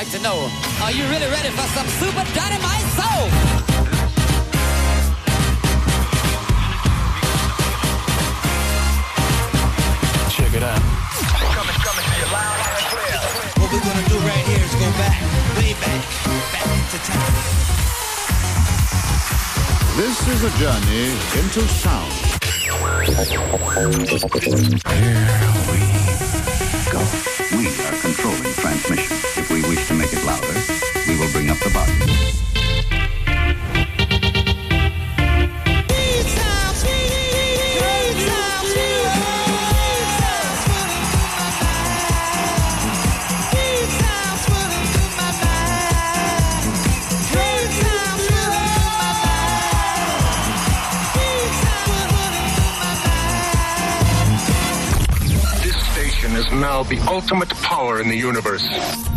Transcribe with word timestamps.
like 0.00 0.12
to 0.12 0.22
know, 0.22 0.48
are 0.80 0.92
you 0.92 1.04
really 1.12 1.26
ready 1.26 1.50
for 1.50 1.66
some 1.76 1.86
super 2.00 2.24
dynamite 2.32 2.86
soul? 2.96 3.28
Check 10.32 10.54
it 10.56 10.62
out. 10.62 10.80
What 13.58 13.68
we're 13.70 13.84
gonna 13.84 14.08
do 14.08 14.16
right 14.24 14.44
here 14.48 14.64
is 14.64 14.72
go 14.72 14.88
back, 14.96 15.20
way 15.58 15.74
back, 15.84 16.00
back 16.48 16.64
into 16.64 16.98
time. 17.04 17.34
This 19.98 20.16
is 20.28 20.44
a 20.44 20.52
journey 20.56 21.12
into 21.36 21.60
sound. 21.68 22.12
Here 24.96 25.12
we 25.68 25.80
go. 26.90 27.04
We 27.54 27.68
are 27.84 27.96
controlling 28.00 28.54
transmission. 28.54 29.29
Bring 31.32 31.50
up 31.50 31.58
the 31.58 31.68
volume. 31.68 31.98
This 55.62 55.76
station 55.92 56.36
is 56.36 56.50
now 56.52 56.82
the 56.82 56.98
ultimate 57.08 57.50
power 57.50 58.00
in 58.00 58.08
the 58.08 58.16
universe. 58.16 59.09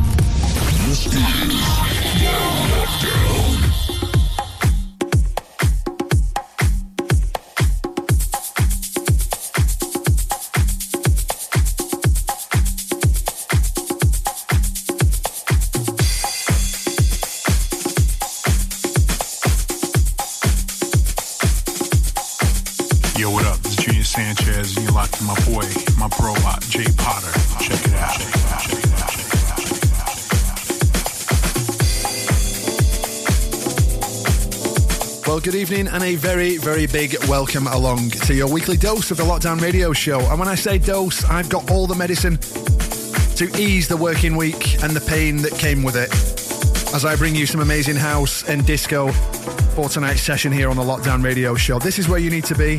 And 36.04 36.14
a 36.14 36.16
very, 36.16 36.58
very 36.58 36.86
big 36.86 37.16
welcome 37.28 37.68
along 37.68 38.10
to 38.10 38.34
your 38.34 38.52
weekly 38.52 38.76
dose 38.76 39.12
of 39.12 39.18
the 39.18 39.24
Lockdown 39.24 39.62
Radio 39.62 39.94
Show. 39.94 40.20
And 40.20 40.40
when 40.40 40.50
I 40.50 40.56
say 40.56 40.78
dose, 40.78 41.24
I've 41.26 41.50
got 41.50 41.72
all 41.72 41.88
the 41.88 41.96
medicine 41.96 42.38
to 43.38 43.50
ease 43.58 43.88
the 43.88 43.96
working 43.96 44.36
week 44.36 44.82
and 44.84 44.94
the 44.94 45.04
pain 45.08 45.38
that 45.44 45.54
came 45.54 45.84
with 45.84 45.96
it. 45.96 46.12
As 46.94 47.06
I 47.06 47.16
bring 47.16 47.36
you 47.36 47.46
some 47.46 47.62
amazing 47.62 47.96
house 47.96 48.48
and 48.50 48.66
disco 48.66 49.12
for 49.76 49.88
tonight's 49.88 50.22
session 50.22 50.52
here 50.52 50.70
on 50.70 50.76
the 50.76 50.84
Lockdown 50.84 51.24
Radio 51.24 51.56
Show. 51.56 51.80
This 51.80 52.00
is 52.00 52.10
where 52.10 52.20
you 52.20 52.30
need 52.30 52.46
to 52.46 52.56
be. 52.56 52.78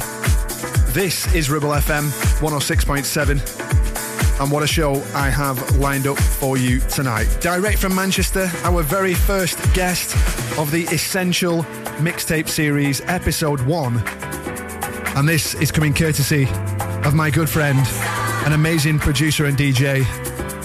This 0.88 1.32
is 1.34 1.48
Ribble 1.48 1.70
FM 1.70 2.10
106.7. 2.40 4.40
And 4.40 4.50
what 4.50 4.62
a 4.62 4.66
show 4.66 4.94
I 5.14 5.30
have 5.30 5.78
lined 5.78 6.06
up 6.06 6.18
for 6.18 6.58
you 6.58 6.80
tonight. 6.80 7.38
Direct 7.40 7.78
from 7.78 7.94
Manchester, 7.94 8.50
our 8.64 8.82
very 8.82 9.14
first 9.14 9.58
guest 9.72 10.14
of 10.58 10.70
the 10.70 10.82
Essential 10.92 11.64
Mixtape 11.98 12.48
Series, 12.48 13.00
Episode 13.02 13.60
1. 13.60 14.02
And 15.16 15.28
this 15.28 15.54
is 15.54 15.70
coming 15.70 15.94
courtesy 15.94 16.48
of 17.04 17.14
my 17.14 17.30
good 17.30 17.48
friend, 17.48 17.78
an 18.44 18.52
amazing 18.52 18.98
producer 18.98 19.46
and 19.46 19.56
DJ, 19.56 20.02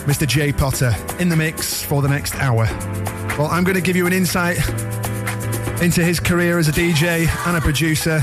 Mr. 0.06 0.28
Jay 0.28 0.52
Potter, 0.52 0.94
in 1.20 1.30
the 1.30 1.36
mix 1.36 1.84
for 1.84 2.02
the 2.02 2.08
next 2.08 2.36
hour. 2.36 2.66
Well, 3.38 3.48
I'm 3.48 3.64
going 3.64 3.76
to 3.76 3.82
give 3.82 3.96
you 3.96 4.08
an 4.08 4.14
insight 4.14 4.58
into 5.82 6.04
his 6.04 6.20
career 6.20 6.58
as 6.58 6.68
a 6.68 6.72
DJ 6.72 7.28
and 7.48 7.58
a 7.58 7.62
producer, 7.62 8.22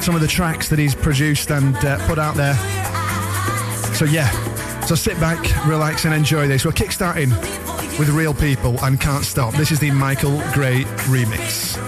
some 0.00 0.14
of 0.14 0.20
the 0.20 0.28
tracks 0.28 0.68
that 0.68 0.78
he's 0.78 0.94
produced 0.94 1.50
and 1.50 1.76
uh, 1.76 2.04
put 2.06 2.18
out 2.18 2.34
there. 2.34 2.54
So, 3.94 4.04
yeah, 4.04 4.28
so 4.82 4.94
sit 4.94 5.18
back, 5.20 5.38
relax, 5.66 6.04
and 6.04 6.12
enjoy 6.12 6.48
this. 6.48 6.64
We're 6.64 6.72
kickstarting 6.72 7.30
with 7.98 8.08
real 8.10 8.34
people 8.34 8.78
and 8.84 9.00
can't 9.00 9.24
stop. 9.24 9.54
This 9.54 9.70
is 9.70 9.80
the 9.80 9.90
Michael 9.90 10.38
Gray 10.52 10.82
remix. 11.08 11.87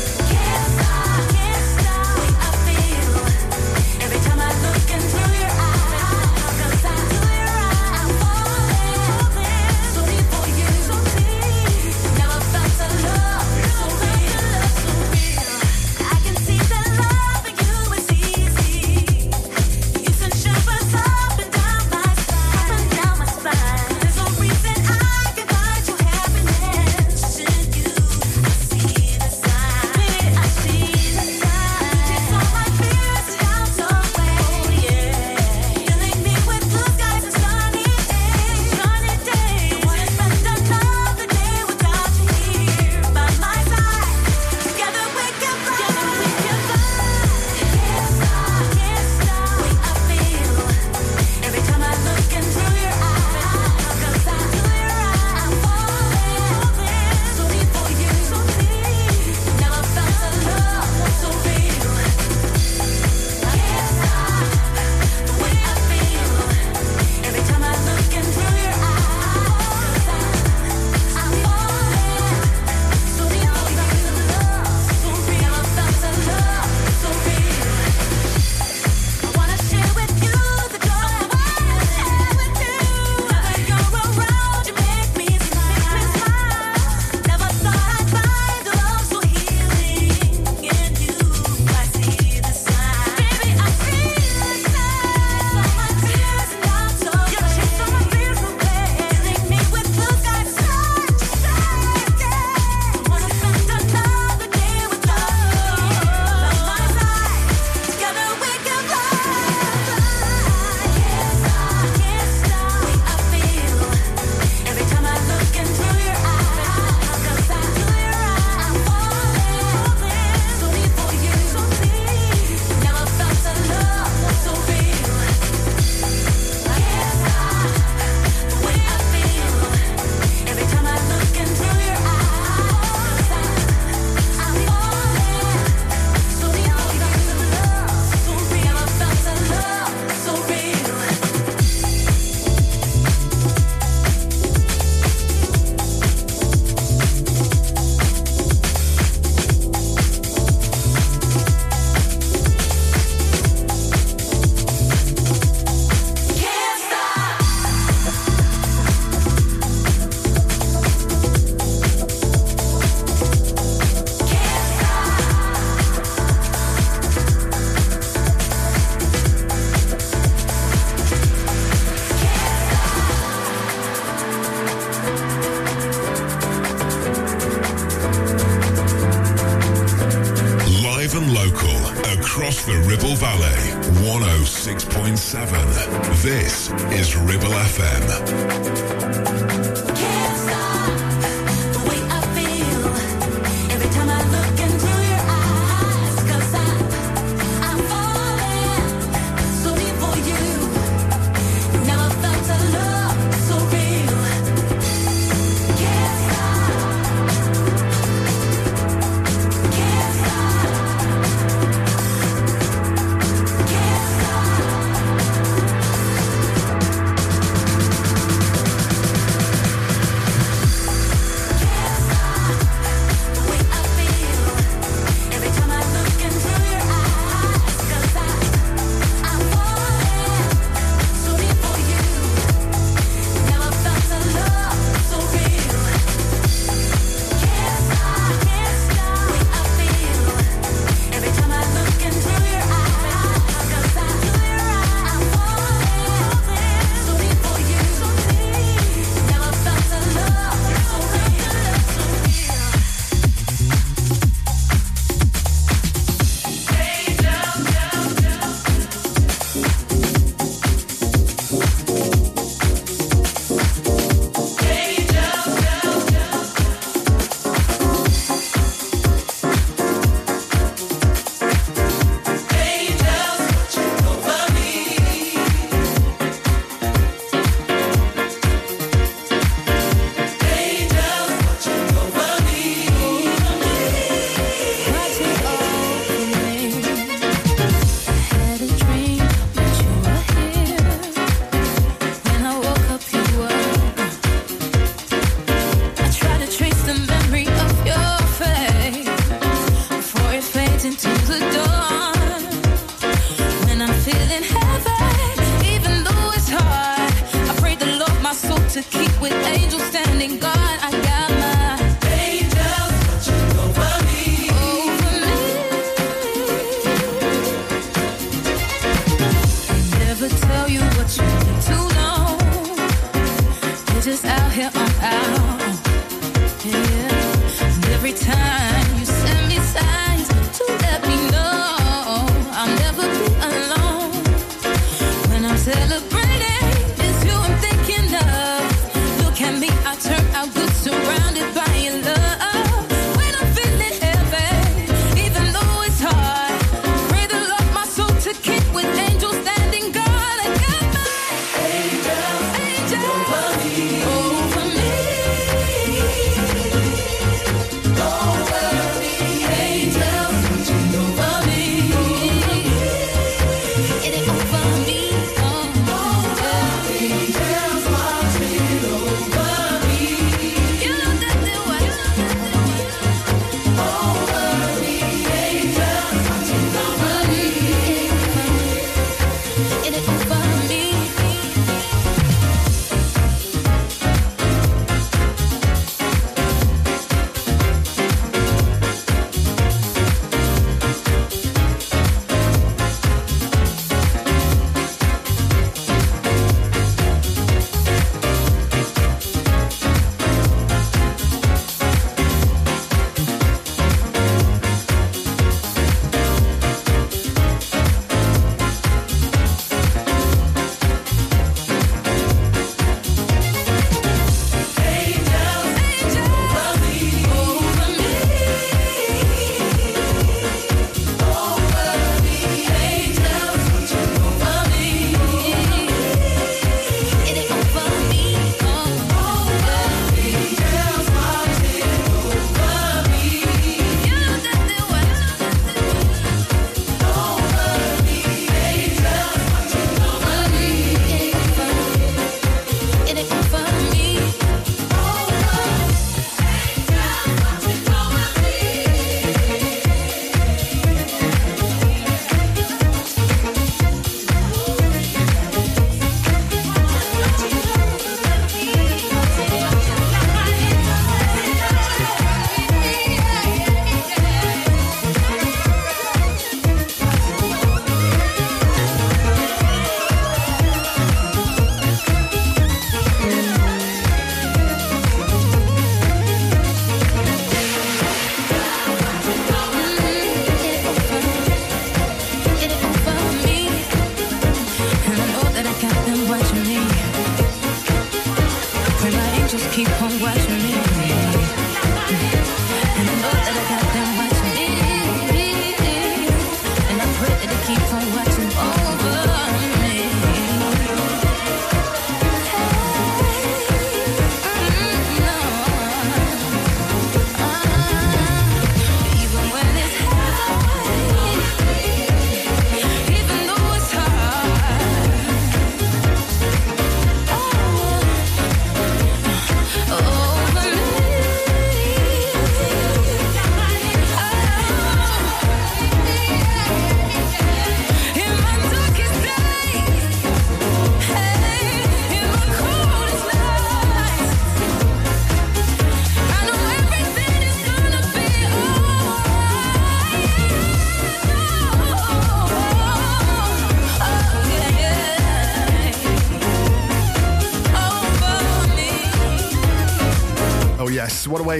106.7. 185.33 186.23
This 186.23 186.69
is 186.91 187.15
Ribble 187.15 187.53
FM. 187.53 189.20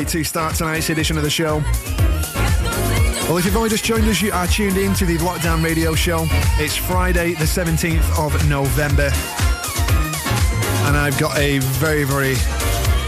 To 0.05 0.23
start 0.23 0.55
tonight's 0.55 0.89
edition 0.89 1.17
of 1.17 1.23
the 1.23 1.29
show. 1.29 1.57
Well, 3.27 3.37
if 3.37 3.45
you've 3.45 3.55
only 3.55 3.69
just 3.69 3.83
joined 3.83 4.05
us, 4.05 4.21
you 4.21 4.31
are 4.31 4.47
tuned 4.47 4.77
in 4.77 4.93
to 4.95 5.05
the 5.05 5.17
Lockdown 5.17 5.63
Radio 5.63 5.95
Show. 5.95 6.25
It's 6.59 6.75
Friday, 6.75 7.33
the 7.33 7.45
17th 7.45 8.17
of 8.17 8.49
November. 8.49 9.09
And 10.87 10.97
I've 10.97 11.17
got 11.19 11.37
a 11.37 11.59
very, 11.79 12.03
very 12.03 12.33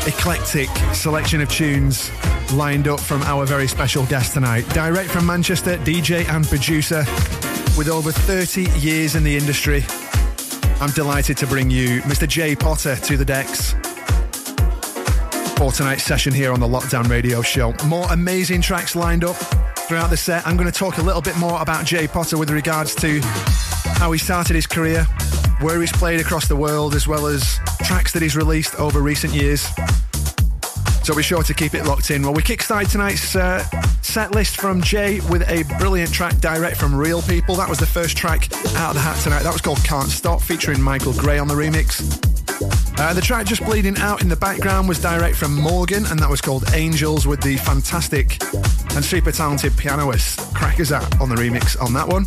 eclectic 0.07 0.69
selection 0.93 1.41
of 1.41 1.49
tunes 1.49 2.11
lined 2.53 2.87
up 2.87 2.99
from 2.99 3.21
our 3.23 3.45
very 3.45 3.67
special 3.67 4.05
guest 4.05 4.33
tonight. 4.33 4.67
Direct 4.69 5.09
from 5.09 5.25
Manchester, 5.25 5.77
DJ 5.79 6.27
and 6.29 6.45
producer 6.47 7.05
with 7.77 7.89
over 7.89 8.11
30 8.11 8.69
years 8.79 9.15
in 9.15 9.23
the 9.23 9.35
industry. 9.35 9.83
I'm 10.79 10.91
delighted 10.91 11.37
to 11.37 11.47
bring 11.47 11.69
you 11.69 12.01
Mr. 12.01 12.27
Jay 12.27 12.55
Potter 12.55 12.95
to 12.95 13.17
the 13.17 13.25
decks 13.25 13.75
for 15.57 15.71
tonight's 15.71 16.03
session 16.03 16.33
here 16.33 16.51
on 16.51 16.59
the 16.59 16.67
Lockdown 16.67 17.09
Radio 17.09 17.41
Show. 17.41 17.73
More 17.85 18.05
amazing 18.11 18.61
tracks 18.61 18.95
lined 18.95 19.23
up 19.23 19.35
throughout 19.87 20.09
the 20.09 20.17
set. 20.17 20.45
I'm 20.47 20.55
going 20.55 20.71
to 20.71 20.77
talk 20.77 20.97
a 20.97 21.01
little 21.01 21.21
bit 21.21 21.37
more 21.37 21.61
about 21.61 21.85
Jay 21.85 22.07
Potter 22.07 22.37
with 22.37 22.49
regards 22.49 22.95
to 22.95 23.19
how 23.21 24.11
he 24.11 24.19
started 24.19 24.55
his 24.55 24.67
career, 24.67 25.03
where 25.59 25.79
he's 25.81 25.91
played 25.91 26.19
across 26.19 26.47
the 26.47 26.55
world, 26.55 26.95
as 26.95 27.07
well 27.07 27.25
as 27.27 27.59
tracks 27.83 28.13
that 28.13 28.21
he's 28.21 28.35
released 28.35 28.75
over 28.79 29.01
recent 29.01 29.33
years. 29.33 29.67
So 31.03 31.13
be 31.13 31.23
sure 31.23 31.43
to 31.43 31.53
keep 31.53 31.73
it 31.73 31.83
locked 31.83 32.11
in. 32.11 32.21
Well, 32.21 32.33
we 32.33 32.41
kickstarted 32.41 32.91
tonight's 32.91 33.35
uh, 33.35 33.63
set 34.01 34.33
list 34.33 34.59
from 34.59 34.81
Jay 34.81 35.19
with 35.29 35.47
a 35.49 35.63
brilliant 35.77 36.13
track 36.13 36.37
direct 36.37 36.77
from 36.77 36.95
Real 36.95 37.21
People. 37.21 37.55
That 37.55 37.67
was 37.69 37.79
the 37.79 37.85
first 37.85 38.15
track 38.15 38.51
out 38.75 38.89
of 38.89 38.95
the 38.95 39.01
hat 39.01 39.19
tonight. 39.21 39.43
That 39.43 39.51
was 39.51 39.61
called 39.61 39.83
Can't 39.83 40.09
Stop, 40.09 40.41
featuring 40.41 40.81
Michael 40.81 41.13
Gray 41.13 41.39
on 41.39 41.47
the 41.47 41.55
remix. 41.55 42.32
Uh, 42.97 43.13
the 43.13 43.21
track 43.21 43.45
just 43.45 43.63
bleeding 43.65 43.97
out 43.97 44.21
in 44.21 44.29
the 44.29 44.35
background 44.35 44.87
was 44.87 44.99
direct 44.99 45.35
from 45.35 45.55
Morgan, 45.55 46.05
and 46.07 46.19
that 46.19 46.29
was 46.29 46.41
called 46.41 46.63
Angels 46.73 47.25
with 47.25 47.41
the 47.41 47.57
fantastic 47.57 48.41
and 48.95 49.03
super 49.03 49.31
talented 49.31 49.75
pianist 49.75 50.39
Crackazat 50.53 51.19
on 51.19 51.29
the 51.29 51.35
remix 51.35 51.79
on 51.81 51.93
that 51.93 52.07
one. 52.07 52.25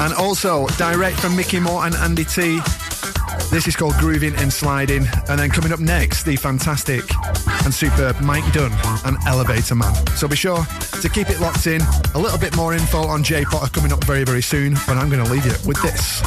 And 0.00 0.12
also 0.14 0.66
direct 0.76 1.20
from 1.20 1.36
Micky 1.36 1.60
More 1.60 1.84
and 1.86 1.94
Andy 1.96 2.24
Tee. 2.24 2.60
This 3.50 3.68
is 3.68 3.76
called 3.76 3.94
Grooving 3.94 4.34
and 4.36 4.52
Sliding. 4.52 5.06
And 5.28 5.38
then 5.38 5.50
coming 5.50 5.72
up 5.72 5.80
next, 5.80 6.24
the 6.24 6.36
fantastic 6.36 7.04
and 7.64 7.72
superb 7.72 8.20
Mike 8.20 8.50
Dunn 8.52 8.72
and 9.04 9.16
Elevator 9.26 9.76
Man. 9.76 9.94
So 10.16 10.26
be 10.26 10.36
sure 10.36 10.64
to 11.02 11.08
keep 11.08 11.30
it 11.30 11.40
locked 11.40 11.66
in. 11.66 11.80
A 12.14 12.18
little 12.18 12.38
bit 12.38 12.56
more 12.56 12.74
info 12.74 13.06
on 13.06 13.22
Jay 13.22 13.44
Potter 13.44 13.70
coming 13.70 13.92
up 13.92 14.02
very, 14.04 14.24
very 14.24 14.42
soon. 14.42 14.74
But 14.86 14.96
I'm 14.96 15.08
going 15.08 15.24
to 15.24 15.30
leave 15.30 15.44
you 15.46 15.52
with 15.64 15.80
this. 15.82 16.22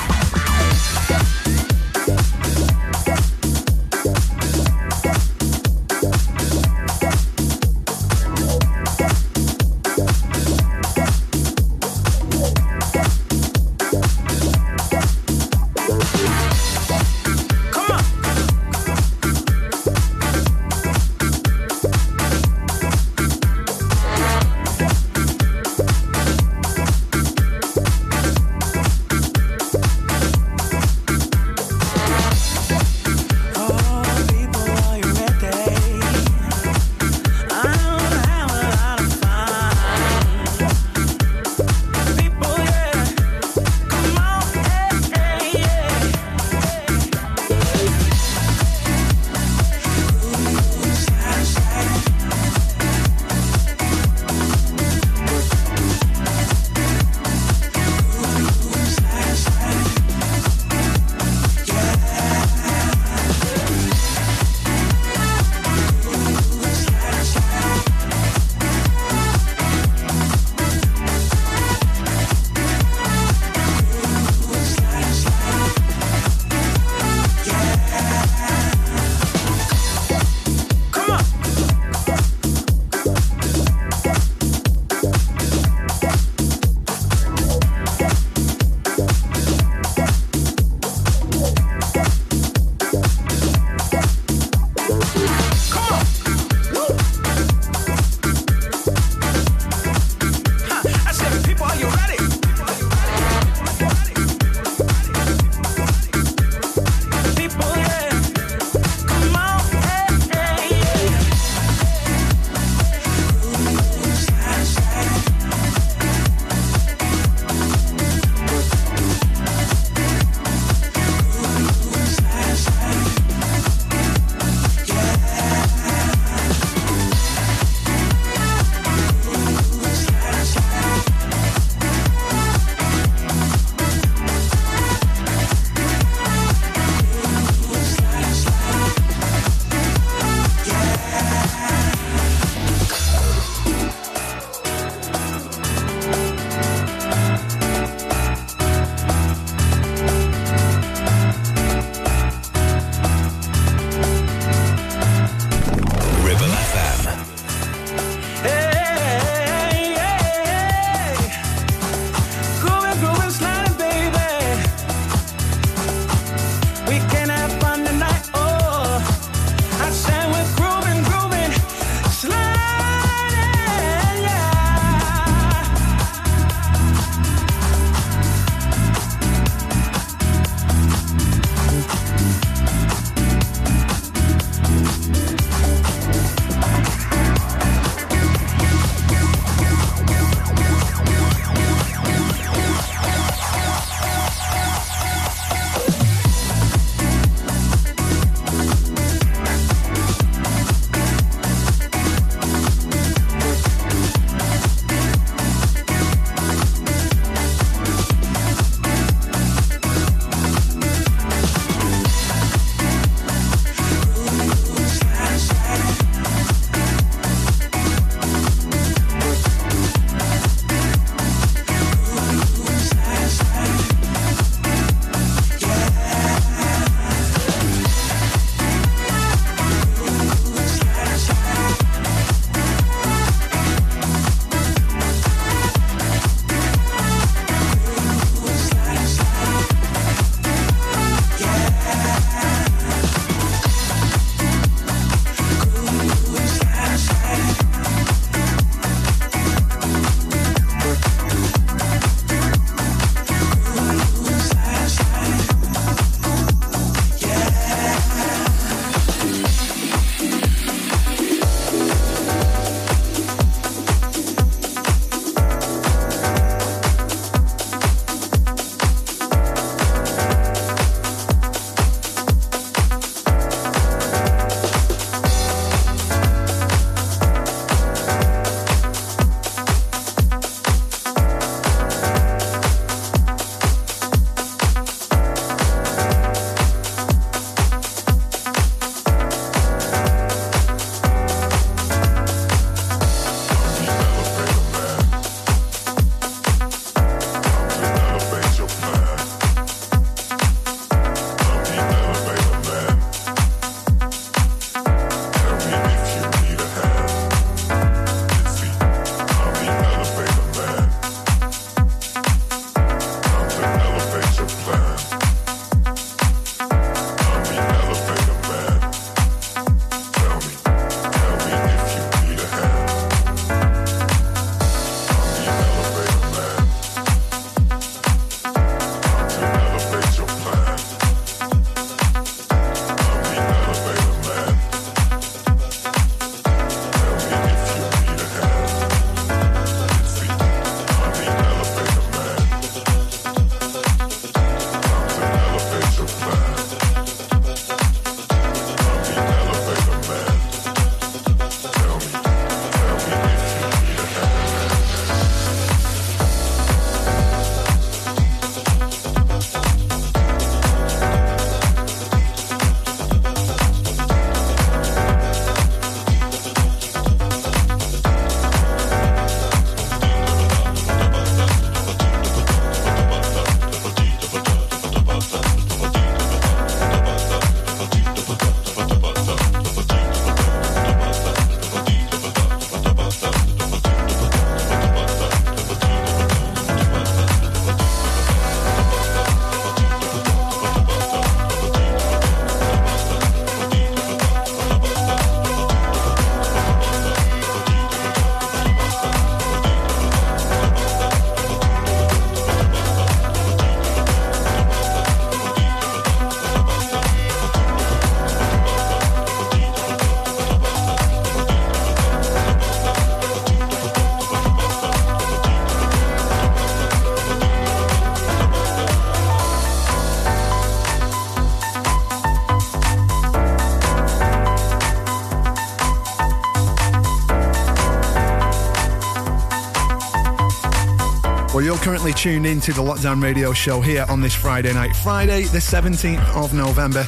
Still 431.64 431.78
currently 431.78 432.14
tuned 432.14 432.46
in 432.46 432.60
to 432.60 432.74
the 432.74 432.82
Lockdown 432.82 433.24
Radio 433.24 433.54
Show 433.54 433.82
here 433.82 434.06
on 434.10 434.22
this 434.22 434.36
Friday 434.36 434.74
night, 434.74 434.96
Friday, 434.98 435.44
the 435.44 435.58
17th 435.58 436.36
of 436.36 436.54
November, 436.54 437.06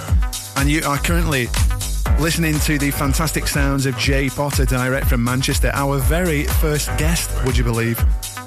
and 0.55 0.69
you 0.69 0.81
are 0.83 0.97
currently 0.97 1.47
listening 2.19 2.57
to 2.59 2.77
the 2.77 2.89
fantastic 2.89 3.47
sounds 3.47 3.85
of 3.85 3.97
Jay 3.97 4.29
Potter 4.29 4.65
direct 4.65 5.07
from 5.07 5.23
Manchester, 5.23 5.71
our 5.73 5.97
very 5.99 6.45
first 6.45 6.88
guest, 6.97 7.29
would 7.45 7.57
you 7.57 7.63
believe? 7.63 7.99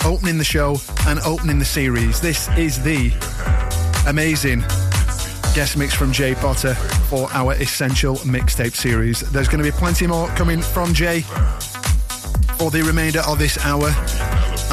Opening 0.04 0.38
the 0.38 0.44
show 0.44 0.76
and 1.06 1.20
opening 1.20 1.58
the 1.58 1.64
series. 1.64 2.20
This 2.20 2.48
is 2.56 2.82
the 2.82 3.12
amazing 4.08 4.60
guest 5.54 5.76
mix 5.76 5.94
from 5.94 6.10
Jay 6.10 6.34
Potter 6.34 6.74
for 7.08 7.28
our 7.32 7.52
Essential 7.54 8.16
Mixtape 8.16 8.74
series. 8.74 9.20
There's 9.30 9.48
going 9.48 9.62
to 9.62 9.70
be 9.70 9.76
plenty 9.76 10.06
more 10.06 10.28
coming 10.28 10.62
from 10.62 10.94
Jay 10.94 11.20
for 12.58 12.70
the 12.70 12.82
remainder 12.82 13.20
of 13.20 13.38
this 13.38 13.56
hour. 13.64 13.92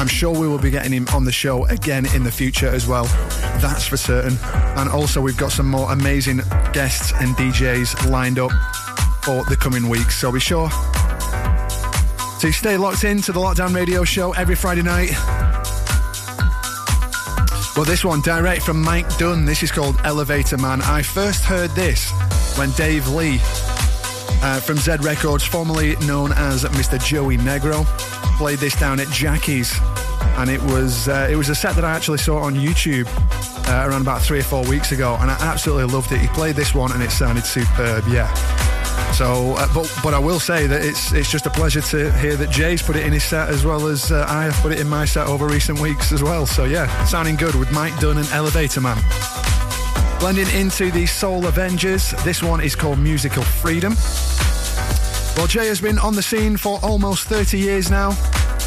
I'm 0.00 0.08
sure 0.08 0.32
we 0.32 0.48
will 0.48 0.58
be 0.58 0.70
getting 0.70 0.92
him 0.92 1.06
on 1.12 1.26
the 1.26 1.30
show 1.30 1.66
again 1.66 2.06
in 2.14 2.24
the 2.24 2.32
future 2.32 2.68
as 2.68 2.86
well. 2.86 3.04
That's 3.60 3.86
for 3.86 3.98
certain. 3.98 4.38
And 4.78 4.88
also, 4.88 5.20
we've 5.20 5.36
got 5.36 5.52
some 5.52 5.68
more 5.68 5.92
amazing 5.92 6.38
guests 6.72 7.12
and 7.20 7.36
DJs 7.36 8.08
lined 8.08 8.38
up 8.38 8.50
for 9.22 9.44
the 9.44 9.58
coming 9.60 9.90
weeks. 9.90 10.18
So 10.18 10.32
be 10.32 10.40
sure 10.40 10.70
to 12.40 12.50
stay 12.50 12.78
locked 12.78 13.04
in 13.04 13.20
to 13.20 13.32
the 13.32 13.40
Lockdown 13.40 13.74
Radio 13.74 14.02
Show 14.02 14.32
every 14.32 14.54
Friday 14.54 14.80
night. 14.80 15.10
Well, 17.76 17.84
this 17.84 18.02
one 18.02 18.22
direct 18.22 18.62
from 18.62 18.80
Mike 18.80 19.18
Dunn. 19.18 19.44
This 19.44 19.62
is 19.62 19.70
called 19.70 20.00
Elevator 20.04 20.56
Man. 20.56 20.80
I 20.80 21.02
first 21.02 21.44
heard 21.44 21.68
this 21.72 22.10
when 22.56 22.70
Dave 22.70 23.06
Lee 23.08 23.38
uh, 24.42 24.60
from 24.60 24.78
Z 24.78 24.96
Records, 25.02 25.44
formerly 25.44 25.96
known 26.06 26.32
as 26.32 26.64
Mr. 26.64 26.98
Joey 27.04 27.36
Negro, 27.36 27.84
played 28.38 28.58
this 28.58 28.74
down 28.80 29.00
at 29.00 29.08
Jackie's, 29.08 29.78
and 30.38 30.50
it 30.50 30.62
was 30.62 31.08
uh, 31.08 31.28
it 31.30 31.36
was 31.36 31.48
a 31.48 31.54
set 31.54 31.74
that 31.74 31.84
I 31.84 31.92
actually 31.92 32.18
saw 32.18 32.38
on 32.38 32.54
YouTube 32.54 33.06
uh, 33.68 33.88
around 33.88 34.02
about 34.02 34.22
three 34.22 34.40
or 34.40 34.44
four 34.44 34.64
weeks 34.68 34.92
ago, 34.92 35.16
and 35.20 35.30
I 35.30 35.36
absolutely 35.40 35.92
loved 35.92 36.12
it. 36.12 36.18
He 36.18 36.28
played 36.28 36.56
this 36.56 36.74
one, 36.74 36.92
and 36.92 37.02
it 37.02 37.10
sounded 37.10 37.44
superb. 37.44 38.04
Yeah. 38.08 38.32
So, 39.12 39.54
uh, 39.56 39.68
but 39.74 39.92
but 40.02 40.14
I 40.14 40.18
will 40.18 40.40
say 40.40 40.66
that 40.66 40.84
it's 40.84 41.12
it's 41.12 41.30
just 41.30 41.46
a 41.46 41.50
pleasure 41.50 41.80
to 41.80 42.12
hear 42.18 42.36
that 42.36 42.50
Jay's 42.50 42.82
put 42.82 42.96
it 42.96 43.04
in 43.04 43.12
his 43.12 43.24
set 43.24 43.48
as 43.48 43.64
well 43.64 43.86
as 43.86 44.12
uh, 44.12 44.24
I 44.28 44.44
have 44.44 44.54
put 44.62 44.72
it 44.72 44.80
in 44.80 44.88
my 44.88 45.04
set 45.04 45.26
over 45.26 45.46
recent 45.46 45.80
weeks 45.80 46.12
as 46.12 46.22
well. 46.22 46.46
So 46.46 46.64
yeah, 46.64 47.04
sounding 47.04 47.36
good 47.36 47.54
with 47.54 47.72
Mike 47.72 47.98
Dunn 47.98 48.18
and 48.18 48.28
Elevator 48.28 48.80
Man. 48.80 48.98
Blending 50.20 50.48
into 50.50 50.90
the 50.90 51.06
Soul 51.06 51.46
Avengers, 51.46 52.10
this 52.24 52.42
one 52.42 52.60
is 52.60 52.76
called 52.76 52.98
Musical 52.98 53.42
Freedom. 53.42 53.94
Well, 55.36 55.46
Jay 55.46 55.66
has 55.68 55.80
been 55.80 55.98
on 55.98 56.14
the 56.14 56.22
scene 56.22 56.56
for 56.56 56.78
almost 56.82 57.26
30 57.26 57.58
years 57.58 57.90
now. 57.90 58.10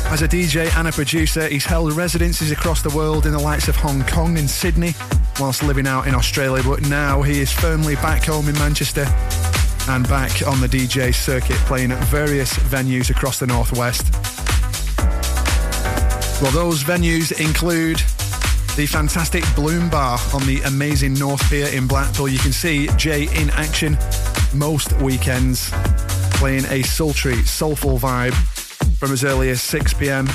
As 0.07 0.21
a 0.21 0.27
DJ 0.27 0.71
and 0.77 0.87
a 0.87 0.91
producer, 0.91 1.47
he's 1.47 1.65
held 1.65 1.91
residencies 1.93 2.51
across 2.51 2.81
the 2.81 2.89
world 2.89 3.25
in 3.25 3.31
the 3.31 3.39
likes 3.39 3.67
of 3.67 3.75
Hong 3.75 4.03
Kong 4.03 4.37
and 4.37 4.47
Sydney, 4.47 4.93
whilst 5.39 5.63
living 5.63 5.87
out 5.87 6.07
in 6.07 6.13
Australia. 6.13 6.61
But 6.63 6.87
now 6.87 7.21
he 7.21 7.39
is 7.39 7.51
firmly 7.51 7.95
back 7.95 8.25
home 8.25 8.47
in 8.47 8.53
Manchester 8.55 9.05
and 9.89 10.07
back 10.07 10.45
on 10.47 10.61
the 10.61 10.67
DJ 10.67 11.13
circuit, 11.13 11.55
playing 11.65 11.91
at 11.91 12.03
various 12.05 12.53
venues 12.53 13.09
across 13.09 13.39
the 13.39 13.47
Northwest. 13.47 14.13
Well, 16.41 16.51
those 16.51 16.83
venues 16.83 17.31
include 17.39 17.97
the 18.75 18.85
fantastic 18.85 19.43
Bloom 19.55 19.89
Bar 19.89 20.19
on 20.33 20.45
the 20.45 20.61
amazing 20.65 21.15
North 21.15 21.41
Pier 21.49 21.67
in 21.67 21.87
Blackpool. 21.87 22.27
You 22.27 22.39
can 22.39 22.51
see 22.51 22.87
Jay 22.97 23.23
in 23.41 23.49
action 23.51 23.97
most 24.53 24.93
weekends, 25.01 25.71
playing 26.33 26.65
a 26.65 26.83
sultry, 26.83 27.41
soulful 27.43 27.97
vibe 27.97 28.35
from 29.03 29.11
as 29.11 29.25
early 29.25 29.49
as 29.49 29.61
6 29.61 29.95
pm. 29.95 30.29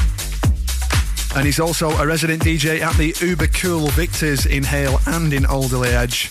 And 1.35 1.47
he's 1.47 1.59
also 1.59 1.89
a 1.93 2.07
resident 2.07 2.43
DJ 2.43 2.81
at 2.83 2.95
the 2.97 3.15
Uber 3.25 3.47
Cool 3.47 3.87
Victors 3.89 4.45
in 4.45 4.63
Hale 4.63 5.01
and 5.07 5.33
in 5.33 5.47
Alderley 5.47 5.89
Edge, 5.89 6.31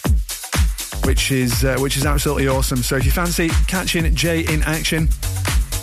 which 1.03 1.31
is 1.31 1.63
uh, 1.63 1.77
which 1.79 1.97
is 1.97 2.05
absolutely 2.05 2.47
awesome. 2.47 2.83
So 2.83 2.95
if 2.95 3.05
you 3.05 3.11
fancy 3.11 3.49
catching 3.67 4.13
Jay 4.13 4.41
in 4.41 4.61
action, 4.63 5.07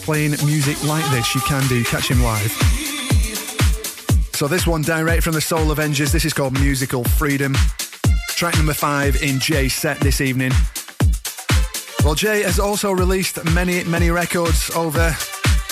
playing 0.04 0.30
music 0.46 0.80
like 0.84 1.04
this, 1.10 1.34
you 1.34 1.40
can 1.40 1.66
do. 1.66 1.82
Catch 1.82 2.08
him 2.08 2.22
live. 2.22 2.52
So 4.34 4.46
this 4.46 4.64
one 4.64 4.82
direct 4.82 5.24
from 5.24 5.32
the 5.32 5.40
Soul 5.40 5.72
Avengers. 5.72 6.12
This 6.12 6.24
is 6.24 6.32
called 6.32 6.52
Musical 6.52 7.02
Freedom. 7.02 7.56
Track 8.28 8.56
number 8.58 8.74
five 8.74 9.20
in 9.24 9.40
Jay's 9.40 9.74
set 9.74 9.98
this 9.98 10.20
evening. 10.20 10.52
Well, 12.04 12.14
Jay 12.14 12.42
has 12.42 12.60
also 12.60 12.92
released 12.92 13.44
many, 13.46 13.82
many 13.82 14.10
records 14.10 14.70
over 14.76 15.16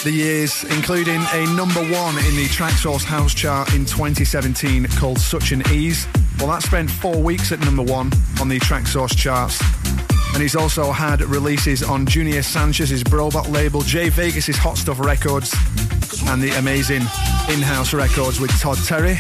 the 0.04 0.10
years, 0.10 0.64
including 0.64 1.20
a 1.32 1.46
number 1.54 1.80
one 1.80 2.16
in 2.18 2.34
the 2.34 2.46
Traxsource 2.48 3.04
House 3.04 3.32
chart 3.34 3.72
in 3.74 3.84
2017 3.84 4.86
called 4.98 5.18
Such 5.18 5.52
an 5.52 5.62
Ease. 5.70 6.06
Well, 6.38 6.48
that 6.48 6.62
spent 6.62 6.90
four 6.90 7.16
weeks 7.22 7.52
at 7.52 7.60
number 7.60 7.82
one 7.82 8.10
on 8.40 8.48
the 8.48 8.58
Traxsource 8.58 9.16
charts. 9.16 9.60
And 10.32 10.42
he's 10.42 10.56
also 10.56 10.90
had 10.90 11.20
releases 11.20 11.82
on 11.82 12.06
Junior 12.06 12.42
Sanchez's 12.42 13.04
Brobot 13.04 13.52
label, 13.52 13.82
Jay 13.82 14.08
Vegas's 14.08 14.56
Hot 14.56 14.76
Stuff 14.76 14.98
Records, 14.98 15.54
and 16.26 16.42
the 16.42 16.50
amazing 16.58 17.02
in-house 17.50 17.92
records 17.94 18.40
with 18.40 18.50
Todd 18.60 18.78
Terry. 18.84 19.18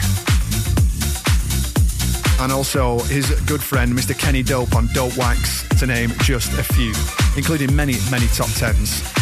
And 2.40 2.50
also 2.50 2.98
his 3.04 3.30
good 3.42 3.62
friend, 3.62 3.92
Mr. 3.92 4.18
Kenny 4.18 4.42
Dope 4.42 4.74
on 4.74 4.88
Dope 4.94 5.16
Wax, 5.16 5.68
to 5.78 5.86
name 5.86 6.10
just 6.22 6.52
a 6.58 6.64
few, 6.64 6.92
including 7.36 7.74
many, 7.76 7.96
many 8.10 8.26
top 8.28 8.48
tens. 8.54 9.21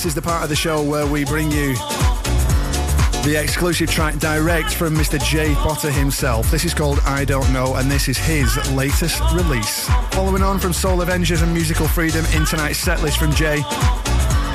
This 0.00 0.06
is 0.06 0.14
the 0.14 0.22
part 0.22 0.42
of 0.42 0.48
the 0.48 0.56
show 0.56 0.82
where 0.82 1.06
we 1.06 1.26
bring 1.26 1.50
you 1.50 1.74
the 3.22 3.38
exclusive 3.38 3.90
track 3.90 4.18
direct 4.18 4.72
from 4.72 4.94
Mr. 4.94 5.22
Jay 5.22 5.52
Potter 5.56 5.90
himself. 5.90 6.50
This 6.50 6.64
is 6.64 6.72
called 6.72 7.00
I 7.00 7.26
Don't 7.26 7.52
Know, 7.52 7.74
and 7.74 7.90
this 7.90 8.08
is 8.08 8.16
his 8.16 8.56
latest 8.72 9.20
release. 9.34 9.90
Following 10.12 10.42
on 10.42 10.58
from 10.58 10.72
Soul 10.72 11.02
Avengers 11.02 11.42
and 11.42 11.52
Musical 11.52 11.86
Freedom 11.86 12.24
in 12.34 12.46
tonight's 12.46 12.78
set 12.78 13.02
list 13.02 13.18
from 13.18 13.30
Jay 13.34 13.62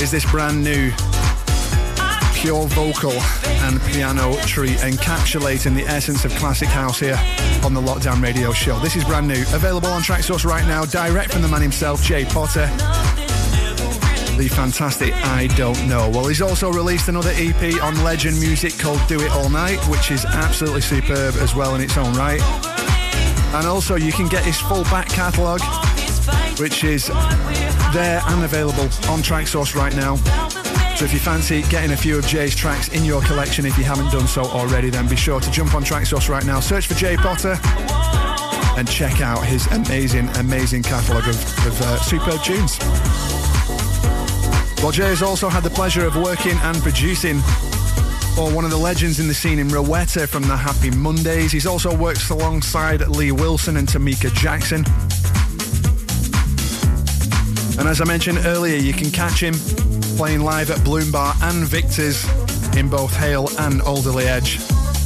is 0.02 0.10
this 0.10 0.26
brand 0.32 0.64
new 0.64 0.90
pure 2.34 2.66
vocal 2.70 3.12
and 3.12 3.80
piano 3.84 4.36
treat 4.48 4.78
encapsulating 4.78 5.76
the 5.76 5.84
essence 5.84 6.26
of 6.26 6.32
classic 6.38 6.70
house 6.70 7.00
here 7.00 7.20
on 7.64 7.76
the 7.76 7.82
Lockdown 7.82 8.20
Radio 8.20 8.52
Show. 8.52 8.80
This 8.80 8.96
is 8.96 9.04
brand 9.04 9.28
new, 9.28 9.44
available 9.54 9.90
on 9.90 10.02
Traxsource 10.02 10.44
right 10.44 10.66
now, 10.68 10.86
direct 10.86 11.32
from 11.34 11.44
the 11.44 11.48
man 11.48 11.62
himself, 11.62 12.02
Jay 12.02 12.26
Potter. 12.26 12.68
The 14.38 14.50
fantastic 14.50 15.14
I 15.14 15.48
Don't 15.56 15.88
Know. 15.88 16.10
Well, 16.10 16.28
he's 16.28 16.42
also 16.42 16.70
released 16.70 17.08
another 17.08 17.32
EP 17.36 17.82
on 17.82 18.04
Legend 18.04 18.38
Music 18.38 18.78
called 18.78 19.00
Do 19.08 19.22
It 19.22 19.32
All 19.32 19.50
Night, 19.50 19.78
which 19.88 20.12
is 20.12 20.26
absolutely 20.26 20.82
superb 20.82 21.36
as 21.36 21.56
well 21.56 21.74
in 21.76 21.82
its 21.82 21.98
own 21.98 22.14
right. 22.16 22.42
And 23.54 23.66
also, 23.66 23.96
you 23.96 24.12
can 24.12 24.28
get 24.28 24.44
his 24.44 24.60
full 24.60 24.84
back 24.86 25.08
catalogue, 25.08 25.62
which 26.60 26.84
is 26.84 27.08
there 27.94 28.22
and 28.26 28.44
available 28.44 28.84
on 29.10 29.24
Traxsource 29.24 29.74
right 29.74 29.96
now. 29.96 30.18
So 30.98 31.06
if 31.06 31.14
you 31.14 31.20
fancy 31.20 31.62
getting 31.64 31.92
a 31.92 31.98
few 31.98 32.18
of 32.18 32.28
Jay's 32.28 32.56
tracks 32.56 32.90
in 32.90 33.06
your 33.06 33.22
collection, 33.22 33.66
if 33.66 33.78
you 33.78 33.86
haven't 33.86 34.12
done 34.12 34.28
so 34.28 34.44
already, 34.44 34.90
then 34.90 35.08
be 35.08 35.16
sure 35.16 35.40
to 35.40 35.52
jump 35.52 35.74
on 35.76 35.84
Traxsource 35.84 36.28
right 36.28 36.46
now, 36.46 36.60
search 36.60 36.88
for 36.88 36.96
Jay 36.96 37.16
Potter, 37.16 37.58
and 38.78 38.86
check 38.90 39.22
out 39.22 39.46
his 39.46 39.66
amazing, 39.68 40.28
amazing 40.36 40.84
catalogue 40.84 41.28
of, 41.30 41.36
of 41.66 41.82
uh, 41.82 42.00
superb 42.02 42.44
tunes. 42.44 42.78
Jay 44.96 45.08
has 45.08 45.22
also 45.22 45.50
had 45.50 45.62
the 45.62 45.70
pleasure 45.70 46.06
of 46.06 46.16
working 46.16 46.58
and 46.64 46.78
producing 46.82 47.40
for 48.36 48.50
one 48.54 48.64
of 48.64 48.72
the 48.72 48.78
legends 48.78 49.20
in 49.20 49.28
the 49.28 49.34
scene 49.34 49.60
in 49.60 49.68
Rowetta 49.68 50.28
from 50.28 50.44
the 50.44 50.56
Happy 50.56 50.90
Mondays. 50.90 51.52
He's 51.52 51.66
also 51.66 51.96
worked 51.96 52.30
alongside 52.30 53.06
Lee 53.08 53.32
Wilson 53.34 53.76
and 53.76 53.88
Tamika 53.88 54.34
Jackson. 54.34 54.86
And 57.78 57.90
as 57.90 58.00
I 58.00 58.06
mentioned 58.06 58.40
earlier, 58.46 58.78
you 58.78 58.94
can 58.94 59.12
catch 59.12 59.42
him 59.44 59.54
playing 60.18 60.42
live 60.42 60.72
at 60.72 60.82
Bloom 60.86 61.12
Bar 61.12 61.34
and 61.42 61.66
Victor's 61.66 62.24
in 62.78 62.88
both 62.88 63.14
Hale 63.16 63.50
and 63.60 63.82
Alderley 63.82 64.26
Edge 64.26 64.60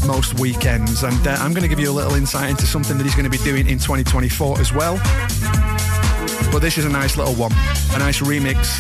most 0.05 0.39
weekends. 0.39 1.03
And 1.03 1.27
uh, 1.27 1.31
I'm 1.39 1.51
going 1.51 1.63
to 1.63 1.67
give 1.67 1.79
you 1.79 1.89
a 1.89 1.97
little 1.97 2.13
insight 2.13 2.49
into 2.49 2.67
something 2.67 2.97
that 2.97 3.03
he's 3.03 3.15
going 3.15 3.29
to 3.29 3.35
be 3.35 3.43
doing 3.43 3.67
in 3.67 3.79
2024 3.79 4.59
as 4.59 4.71
well. 4.71 4.97
But 6.51 6.59
this 6.59 6.77
is 6.77 6.85
a 6.85 6.89
nice 6.89 7.17
little 7.17 7.33
one, 7.33 7.53
a 7.93 7.99
nice 7.99 8.21
remix 8.21 8.79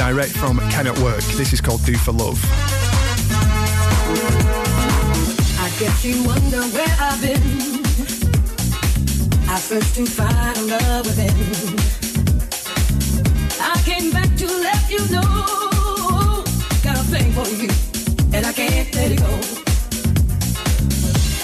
direct 0.00 0.32
from 0.32 0.58
Can 0.70 0.86
It 0.86 0.98
Work. 1.00 1.22
This 1.36 1.52
is 1.52 1.60
called 1.60 1.84
Do 1.84 1.94
for 1.94 2.12
Love. 2.12 2.42
I 5.60 5.68
guess 5.78 6.02
you 6.02 6.24
wonder 6.24 6.62
where 6.74 6.96
I've 6.98 7.20
been. 7.20 7.84
I 9.46 9.58
searched 9.58 9.96
to 9.96 10.06
find 10.06 10.56
a 10.56 10.62
love 10.62 11.04
within. 11.04 11.36
I 13.60 13.76
came 13.82 14.10
back 14.10 14.34
to 14.38 14.46
let 14.46 14.90
you 14.90 15.06
know. 15.10 16.44
Got 16.82 16.96
a 16.96 17.04
thing 17.12 17.30
for 17.32 17.46
you, 17.60 17.68
and 18.32 18.46
I 18.46 18.52
can't 18.54 18.94
let 18.94 19.12
it 19.12 19.18
go. 19.18 19.32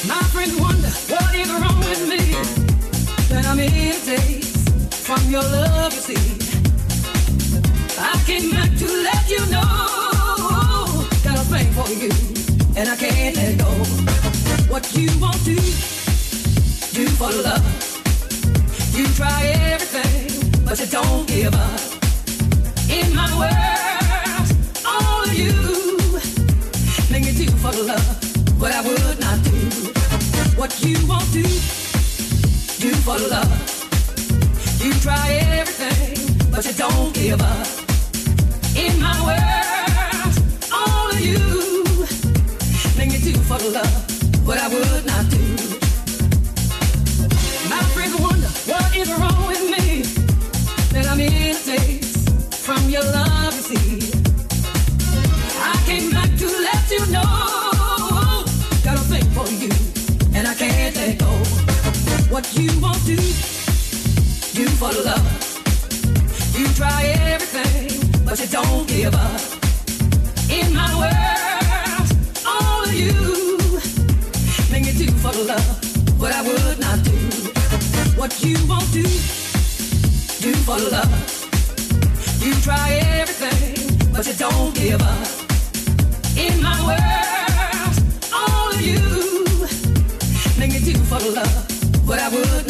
My 0.09 0.22
friends 0.32 0.59
wonder 0.59 0.88
what 1.12 1.34
is 1.34 1.52
wrong 1.52 1.78
with 1.80 2.09
me. 2.09 2.22
That 3.28 3.44
I'm 3.44 3.59
from 5.04 5.30
your 5.30 5.42
love, 5.42 5.92
you 5.92 6.00
see. 6.00 6.45
Came 8.26 8.50
back 8.50 8.70
to 8.76 8.86
let 9.04 9.30
you 9.30 9.38
know. 9.46 11.06
A 11.24 11.44
thing 11.46 11.70
for 11.72 11.88
you, 11.92 12.10
and 12.76 12.88
I 12.88 12.96
can't 12.96 13.36
let 13.36 13.56
go. 13.58 13.70
What 14.68 14.92
you 14.96 15.08
want 15.20 15.38
to 15.44 15.54
do 15.54 15.86
do 16.96 17.06
for 17.18 17.30
love. 17.30 17.64
You 18.96 19.06
try 19.14 19.42
everything, 19.70 20.64
but 20.64 20.80
you 20.80 20.86
don't 20.86 21.28
give 21.28 21.54
up. 21.54 21.80
In 22.90 23.14
my 23.14 23.30
world, 23.38 24.48
all 24.84 25.22
of 25.22 25.32
you 25.32 25.52
make 27.12 27.24
me 27.26 27.32
do 27.32 27.46
for 27.62 27.72
love 27.84 28.26
what 28.58 28.72
I 28.72 28.80
would 28.80 29.20
not 29.20 29.38
do. 29.44 29.60
What 30.58 30.72
you 30.82 30.96
want 31.06 31.30
to 31.32 31.42
do 31.42 31.48
do 32.82 32.90
for 33.06 33.18
love. 33.30 33.54
You 34.82 34.92
try 34.94 35.28
everything, 35.58 36.50
but 36.50 36.64
you 36.66 36.72
don't 36.72 37.14
give 37.14 37.40
up. 37.40 37.86
You 41.20 41.38
make 42.96 43.10
me 43.10 43.18
do 43.18 43.32
for 43.48 43.58
love 43.70 44.06
what 44.46 44.58
I 44.58 44.68
would 44.68 45.04
not 45.06 45.24
do. 45.30 45.44
My 47.68 47.82
friends 47.94 48.14
wonder 48.20 48.48
what 48.70 48.96
is 48.96 49.10
wrong 49.18 49.46
with 49.48 49.64
me. 49.74 50.02
That 50.92 51.06
I'm 51.10 51.20
in 51.20 51.32
a 51.32 51.64
daze 51.64 52.28
from 52.64 52.88
your 52.88 53.02
love, 53.02 53.54
you. 53.70 53.98
I 55.60 55.74
came 55.86 56.10
back 56.10 56.30
to 56.38 56.46
let 56.46 56.90
you 56.90 57.02
know. 57.14 58.44
Got 58.84 58.96
a 58.98 59.04
thing 59.10 59.26
for 59.36 59.48
you, 59.62 59.70
and 60.36 60.46
I 60.46 60.54
can't 60.54 60.94
let 60.96 61.18
go. 61.18 61.32
What 62.32 62.46
you 62.56 62.70
want 62.80 63.04
to 63.06 63.16
do 63.16 64.66
for 64.80 64.92
love. 65.04 65.42
You 66.56 66.66
try 66.74 67.02
everything, 67.32 68.05
but 68.26 68.40
you 68.40 68.48
don't 68.48 68.88
give 68.88 69.14
up. 69.14 69.40
In 70.50 70.74
my 70.74 70.92
world, 71.00 72.08
all 72.44 72.82
of 72.82 72.92
you 72.92 73.14
make 74.70 74.84
me 74.84 74.92
do 74.92 75.06
for 75.22 75.32
the 75.32 75.44
love 75.44 76.20
what 76.20 76.32
I 76.32 76.42
would 76.42 76.78
not 76.80 76.98
do. 77.04 77.18
What 78.20 78.32
you 78.42 78.56
want 78.66 78.92
to 78.92 79.02
do 79.02 79.08
do 80.42 80.52
for 80.66 80.78
the 80.80 80.90
love. 80.90 81.12
You 82.42 82.52
try 82.66 82.94
everything, 83.20 84.12
but 84.12 84.26
you 84.26 84.34
don't 84.34 84.74
give 84.74 85.00
up. 85.00 85.28
In 86.36 86.60
my 86.60 86.78
world, 86.88 87.96
all 88.34 88.70
of 88.74 88.80
you 88.80 89.02
make 90.58 90.72
me 90.72 90.80
do 90.80 90.94
for 91.04 91.20
the 91.20 91.30
love 91.30 92.08
what 92.08 92.18
I 92.18 92.28
would 92.28 92.65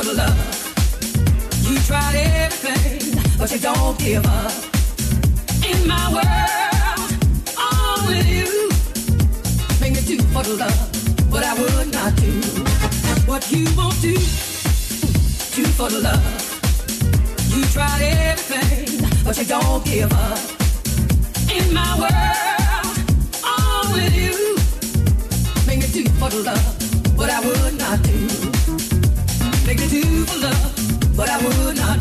for 0.00 0.06
the 0.06 0.14
love. 0.14 0.38
You 1.68 1.78
tried 1.80 2.16
everything, 2.16 3.22
but 3.38 3.52
you 3.52 3.58
don't 3.58 3.98
give 3.98 4.24
up. 4.24 4.52
In 5.70 5.86
my 5.86 6.06
world, 6.16 7.10
with 8.08 8.26
you 8.26 8.70
make 9.80 9.94
me 9.94 10.02
do 10.10 10.16
for 10.32 10.42
the 10.42 10.56
love 10.56 11.30
what 11.30 11.44
I 11.44 11.52
would 11.60 11.92
not 11.92 12.14
do. 12.16 12.32
What 13.30 13.50
you 13.52 13.66
want 13.76 14.00
to 14.00 14.14
do 14.14 14.14
do 15.56 15.64
for 15.78 15.90
the 15.90 16.00
love. 16.00 16.24
You 17.52 17.62
tried 17.64 18.02
everything, 18.02 19.06
but 19.24 19.36
you 19.36 19.44
don't 19.44 19.84
give 19.84 20.12
up. 20.12 20.38
In 21.56 21.74
my 21.74 21.92
world, 22.00 22.96
with 23.92 24.14
you 24.16 24.56
make 25.66 25.80
me 25.80 25.88
do 25.92 26.08
for 26.18 26.30
the 26.30 26.42
love 26.50 27.18
what 27.18 27.28
I 27.28 27.40
would 27.46 27.78
not 27.78 28.02
do. 28.02 28.39
Love 30.38 31.18
what 31.18 31.28
I 31.28 31.36
would 31.44 31.76
not 31.76 31.99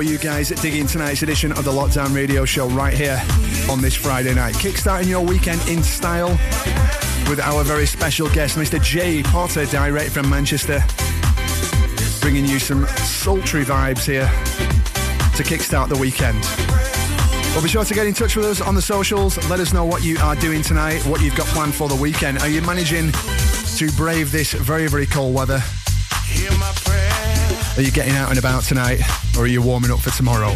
are 0.00 0.02
you 0.02 0.16
guys 0.16 0.48
digging 0.48 0.86
tonight's 0.86 1.20
edition 1.20 1.52
of 1.52 1.62
the 1.62 1.70
Lockdown 1.70 2.14
Radio 2.14 2.46
Show 2.46 2.68
right 2.68 2.94
here 2.94 3.20
on 3.68 3.82
this 3.82 3.94
Friday 3.94 4.32
night? 4.32 4.54
Kickstarting 4.54 5.08
your 5.08 5.22
weekend 5.22 5.60
in 5.68 5.82
style 5.82 6.30
with 7.28 7.38
our 7.38 7.62
very 7.64 7.84
special 7.84 8.26
guest, 8.30 8.56
Mr. 8.56 8.82
Jay 8.82 9.22
Potter, 9.22 9.66
direct 9.66 10.12
from 10.12 10.30
Manchester, 10.30 10.82
bringing 12.22 12.46
you 12.46 12.58
some 12.58 12.86
sultry 12.96 13.62
vibes 13.62 14.06
here 14.06 14.24
to 15.36 15.42
kickstart 15.42 15.90
the 15.90 15.98
weekend. 15.98 16.42
Well, 17.52 17.62
be 17.62 17.68
sure 17.68 17.84
to 17.84 17.92
get 17.92 18.06
in 18.06 18.14
touch 18.14 18.36
with 18.36 18.46
us 18.46 18.62
on 18.62 18.74
the 18.74 18.82
socials. 18.82 19.36
Let 19.50 19.60
us 19.60 19.74
know 19.74 19.84
what 19.84 20.02
you 20.02 20.16
are 20.20 20.34
doing 20.34 20.62
tonight, 20.62 21.04
what 21.04 21.20
you've 21.20 21.36
got 21.36 21.46
planned 21.48 21.74
for 21.74 21.90
the 21.90 21.96
weekend. 21.96 22.38
Are 22.38 22.48
you 22.48 22.62
managing 22.62 23.12
to 23.76 23.92
brave 23.98 24.32
this 24.32 24.54
very, 24.54 24.86
very 24.86 25.04
cold 25.04 25.34
weather? 25.34 25.60
Are 27.76 27.82
you 27.82 27.90
getting 27.90 28.14
out 28.14 28.30
and 28.30 28.38
about 28.38 28.62
tonight, 28.62 29.00
or 29.40 29.44
are 29.44 29.46
you 29.46 29.62
warming 29.62 29.90
up 29.90 30.00
for 30.00 30.10
tomorrow? 30.10 30.52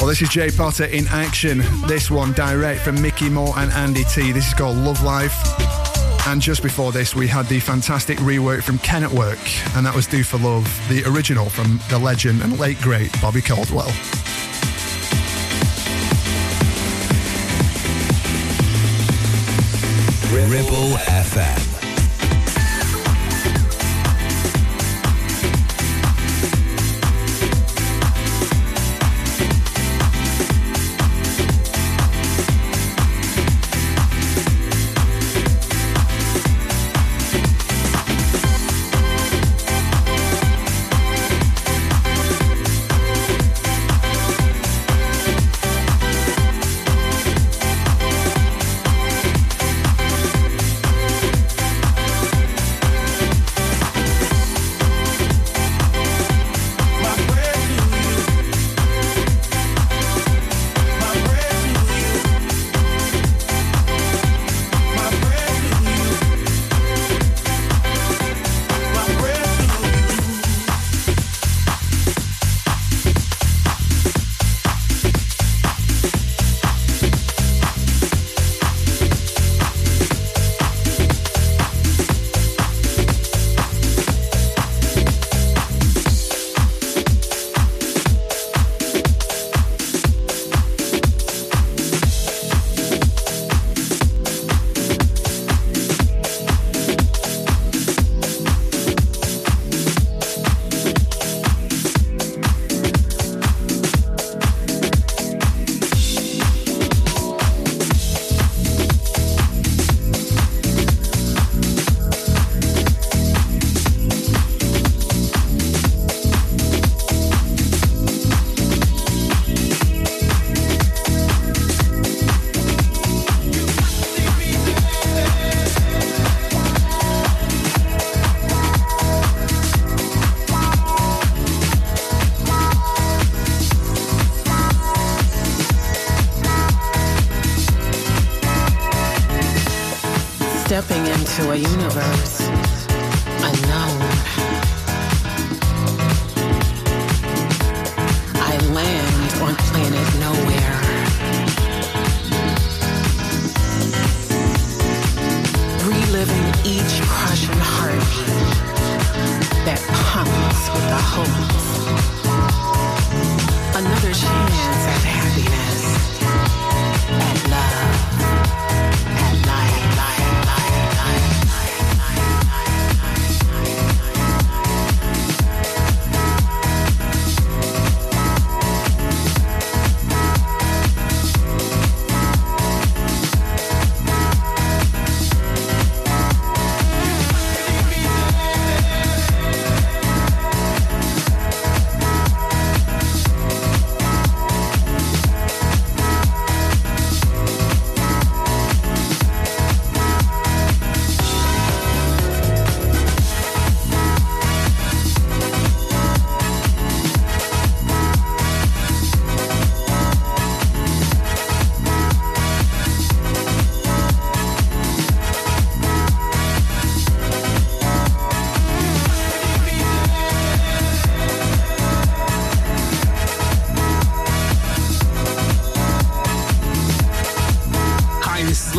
Well, 0.00 0.08
this 0.08 0.20
is 0.20 0.28
Jay 0.28 0.50
Potter 0.50 0.86
in 0.86 1.06
action. 1.06 1.62
This 1.86 2.10
one 2.10 2.32
direct 2.32 2.80
from 2.80 3.00
Micky 3.00 3.28
More 3.28 3.56
and 3.56 3.70
Andy 3.70 4.02
Tee. 4.02 4.32
This 4.32 4.48
is 4.48 4.54
called 4.54 4.76
Love 4.76 5.00
Life. 5.04 5.36
And 6.26 6.42
just 6.42 6.64
before 6.64 6.90
this, 6.90 7.14
we 7.14 7.28
had 7.28 7.46
the 7.46 7.60
fantastic 7.60 8.18
rework 8.18 8.64
from 8.64 8.78
Ken 8.78 9.04
at 9.04 9.10
Work, 9.12 9.38
and 9.76 9.86
that 9.86 9.94
was 9.94 10.08
Do 10.08 10.24
for 10.24 10.38
Love, 10.38 10.66
the 10.88 11.04
original 11.04 11.48
from 11.48 11.78
the 11.90 11.98
legend 11.98 12.42
and 12.42 12.58
late 12.58 12.80
great 12.80 13.12
Bobby 13.20 13.40
Caldwell. 13.40 13.86
Ribble 20.32 20.96
FM. 21.06 21.67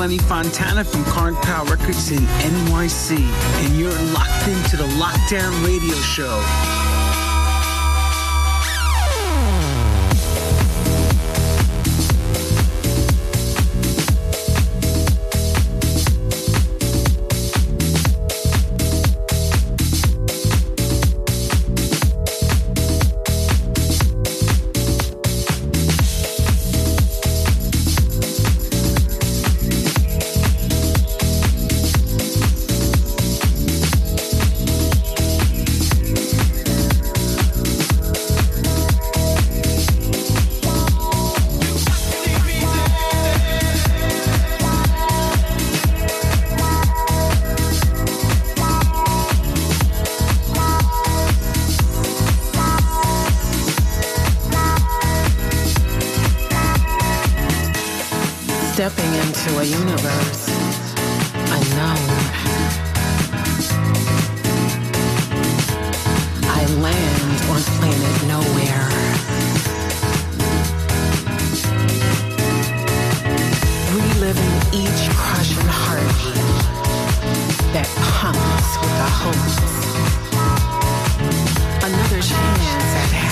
Lenny 0.10 0.18
Fontana 0.24 0.84
from 0.84 1.04
Carncow 1.04 1.70
Records 1.70 2.10
in 2.10 2.18
NYC, 2.18 3.20
and 3.64 3.78
you're 3.78 3.92
locked 4.12 4.48
into 4.48 4.76
the 4.76 4.88
Lockdown 4.98 5.64
Radio 5.64 5.94
Show. 5.98 6.89
Reliving 74.30 74.82
each 74.82 75.10
crushing 75.18 75.66
heartbeat 75.66 76.36
that 77.74 77.90
pumps 78.14 78.78
with 78.78 78.94
the 79.02 79.10
hopes. 79.10 79.58
Another 81.82 82.22
chance 82.22 82.94
at 83.02 83.29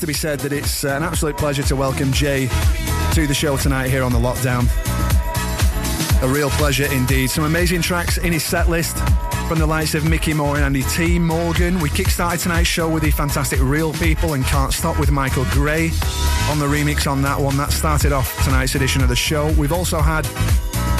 to 0.00 0.06
be 0.06 0.12
said 0.14 0.40
that 0.40 0.52
it's 0.52 0.84
uh, 0.84 0.88
an 0.88 1.02
absolute 1.02 1.36
pleasure 1.36 1.62
to 1.62 1.76
welcome 1.76 2.10
Jay 2.10 2.46
to 3.12 3.26
the 3.26 3.34
show 3.34 3.56
tonight 3.58 3.88
here 3.88 4.02
on 4.02 4.12
the 4.12 4.18
Lockdown. 4.18 4.64
A 6.22 6.28
real 6.28 6.48
pleasure 6.50 6.90
indeed. 6.90 7.28
Some 7.28 7.44
amazing 7.44 7.82
tracks 7.82 8.16
in 8.16 8.32
his 8.32 8.42
set 8.42 8.68
list 8.68 8.96
from 9.46 9.58
the 9.58 9.66
likes 9.66 9.94
of 9.94 10.08
Micky 10.08 10.32
More 10.32 10.56
and 10.56 10.64
Andy 10.64 10.82
Tee. 10.84 11.18
Morgan. 11.18 11.80
We 11.80 11.90
kickstarted 11.90 12.42
tonight's 12.42 12.68
show 12.68 12.88
with 12.88 13.02
the 13.02 13.10
fantastic 13.10 13.60
Real 13.60 13.92
People 13.94 14.34
and 14.34 14.44
Can't 14.44 14.72
Stop 14.72 14.98
with 14.98 15.10
Michael 15.10 15.44
Gray 15.50 15.90
on 16.48 16.58
the 16.58 16.66
remix 16.66 17.10
on 17.10 17.20
that 17.22 17.38
one. 17.38 17.56
That 17.58 17.70
started 17.70 18.12
off 18.12 18.42
tonight's 18.44 18.74
edition 18.74 19.02
of 19.02 19.08
the 19.08 19.16
show. 19.16 19.52
We've 19.52 19.72
also 19.72 20.00
had 20.00 20.24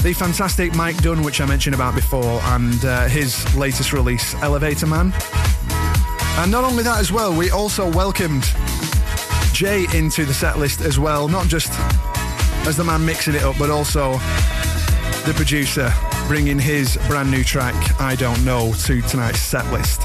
the 0.03 0.13
fantastic 0.13 0.75
Mike 0.75 0.97
Dunn, 1.01 1.23
which 1.23 1.41
I 1.41 1.45
mentioned 1.45 1.73
about 1.73 1.95
before, 1.95 2.41
and 2.43 2.85
uh, 2.85 3.07
his 3.07 3.55
latest 3.55 3.93
release, 3.93 4.35
Elevator 4.35 4.85
Man. 4.85 5.13
And 6.37 6.51
not 6.51 6.63
only 6.63 6.83
that 6.83 6.99
as 6.99 7.11
well, 7.11 7.35
we 7.35 7.51
also 7.51 7.91
welcomed 7.91 8.45
Jay 9.61 9.85
into 9.93 10.25
the 10.25 10.33
set 10.33 10.57
list 10.57 10.81
as 10.81 10.97
well, 10.97 11.27
not 11.27 11.45
just 11.45 11.69
as 12.65 12.75
the 12.75 12.83
man 12.83 13.05
mixing 13.05 13.35
it 13.35 13.43
up, 13.43 13.55
but 13.59 13.69
also 13.69 14.13
the 15.23 15.33
producer 15.35 15.93
bringing 16.27 16.57
his 16.57 16.97
brand 17.05 17.29
new 17.29 17.43
track, 17.43 17.75
I 18.01 18.15
Don't 18.15 18.43
Know, 18.43 18.73
to 18.73 19.03
tonight's 19.03 19.39
set 19.39 19.71
list. 19.71 20.01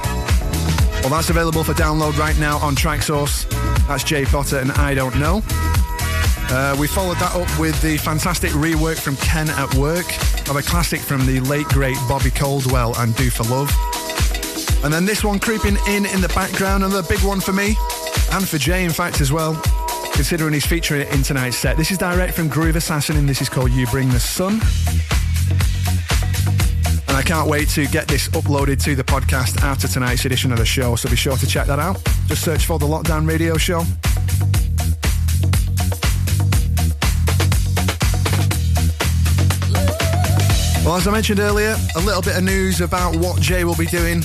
Well, 1.00 1.08
that's 1.08 1.30
available 1.30 1.64
for 1.64 1.72
download 1.72 2.18
right 2.18 2.38
now 2.38 2.58
on 2.58 2.76
Traxsource. 2.76 3.48
That's 3.88 4.04
Jay 4.04 4.26
Potter 4.26 4.58
and 4.58 4.72
I 4.72 4.92
Don't 4.92 5.18
Know. 5.18 5.40
Uh, 5.48 6.76
we 6.78 6.86
followed 6.86 7.16
that 7.16 7.34
up 7.34 7.58
with 7.58 7.80
the 7.80 7.96
fantastic 7.96 8.50
rework 8.50 9.00
from 9.00 9.16
Ken 9.16 9.48
at 9.48 9.74
Work 9.76 10.04
of 10.50 10.56
a 10.56 10.62
classic 10.62 11.00
from 11.00 11.24
the 11.24 11.40
late 11.40 11.66
great 11.68 11.96
Bobby 12.10 12.30
Caldwell 12.30 12.94
and 12.98 13.16
Do 13.16 13.30
for 13.30 13.44
Love. 13.44 13.72
And 14.84 14.92
then 14.92 15.06
this 15.06 15.24
one 15.24 15.38
creeping 15.38 15.78
in 15.88 16.04
in 16.04 16.20
the 16.20 16.30
background, 16.34 16.84
another 16.84 17.08
big 17.08 17.24
one 17.24 17.40
for 17.40 17.54
me 17.54 17.74
and 18.32 18.48
for 18.48 18.58
Jay, 18.58 18.84
in 18.84 18.90
fact, 18.90 19.20
as 19.20 19.32
well, 19.32 19.60
considering 20.12 20.52
he's 20.52 20.66
featuring 20.66 21.02
it 21.02 21.12
in 21.12 21.22
tonight's 21.22 21.56
set. 21.56 21.76
This 21.76 21.90
is 21.90 21.98
direct 21.98 22.34
from 22.34 22.48
Groove 22.48 22.76
Assassin, 22.76 23.16
and 23.16 23.28
this 23.28 23.40
is 23.40 23.48
called 23.48 23.70
You 23.70 23.86
Bring 23.88 24.08
the 24.08 24.20
Sun. 24.20 24.60
And 27.08 27.16
I 27.16 27.22
can't 27.22 27.48
wait 27.48 27.68
to 27.70 27.86
get 27.86 28.08
this 28.08 28.28
uploaded 28.28 28.82
to 28.84 28.94
the 28.94 29.04
podcast 29.04 29.62
after 29.62 29.88
tonight's 29.88 30.24
edition 30.24 30.52
of 30.52 30.58
the 30.58 30.66
show, 30.66 30.96
so 30.96 31.08
be 31.08 31.16
sure 31.16 31.36
to 31.36 31.46
check 31.46 31.66
that 31.66 31.78
out. 31.78 32.02
Just 32.26 32.42
search 32.42 32.66
for 32.66 32.78
the 32.78 32.86
Lockdown 32.86 33.28
Radio 33.28 33.56
Show. 33.56 33.82
Well, 40.84 40.94
as 40.94 41.08
I 41.08 41.10
mentioned 41.10 41.40
earlier, 41.40 41.76
a 41.96 42.00
little 42.00 42.22
bit 42.22 42.36
of 42.36 42.44
news 42.44 42.80
about 42.80 43.16
what 43.16 43.40
Jay 43.40 43.64
will 43.64 43.74
be 43.74 43.86
doing 43.86 44.22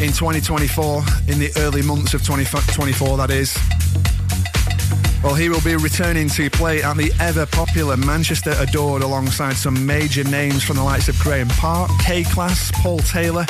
in 0.00 0.12
2024, 0.12 1.02
in 1.26 1.38
the 1.40 1.50
early 1.56 1.82
months 1.82 2.14
of 2.14 2.22
2024, 2.22 3.16
that 3.16 3.30
is. 3.30 3.58
Well, 5.24 5.34
he 5.34 5.48
will 5.48 5.60
be 5.62 5.74
returning 5.74 6.28
to 6.30 6.48
play 6.50 6.82
at 6.82 6.96
the 6.96 7.12
ever 7.18 7.46
popular 7.46 7.96
Manchester 7.96 8.54
Adored 8.58 9.02
alongside 9.02 9.54
some 9.54 9.84
major 9.84 10.22
names 10.22 10.62
from 10.62 10.76
the 10.76 10.84
likes 10.84 11.08
of 11.08 11.18
Graeme 11.18 11.48
Park, 11.48 11.90
K-Klass, 12.00 12.72
Paul 12.74 13.00
Taylor, 13.00 13.44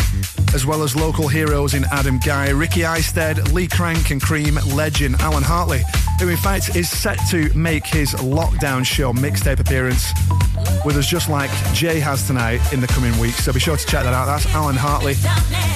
as 0.54 0.64
well 0.64 0.82
as 0.82 0.96
local 0.96 1.28
heroes 1.28 1.74
in 1.74 1.84
Adam 1.92 2.18
Guy, 2.18 2.48
Ricky 2.48 2.80
Eistead, 2.80 3.52
Lee 3.52 3.68
Crank, 3.68 4.10
and 4.10 4.22
Cream 4.22 4.58
legend 4.74 5.16
Alan 5.20 5.42
Hartley, 5.42 5.82
who 6.18 6.28
in 6.28 6.38
fact 6.38 6.74
is 6.74 6.88
set 6.88 7.18
to 7.30 7.52
make 7.54 7.86
his 7.86 8.14
lockdown 8.14 8.86
show 8.86 9.12
mixtape 9.12 9.60
appearance 9.60 10.12
with 10.84 10.96
us 10.96 11.06
just 11.06 11.28
like 11.28 11.50
Jay 11.72 12.00
has 12.00 12.26
tonight 12.26 12.60
in 12.72 12.80
the 12.80 12.86
coming 12.86 13.16
weeks. 13.18 13.44
So 13.44 13.52
be 13.52 13.60
sure 13.60 13.76
to 13.76 13.86
check 13.86 14.04
that 14.04 14.14
out. 14.14 14.26
That's 14.26 14.46
Alan 14.54 14.76
Hartley 14.76 15.14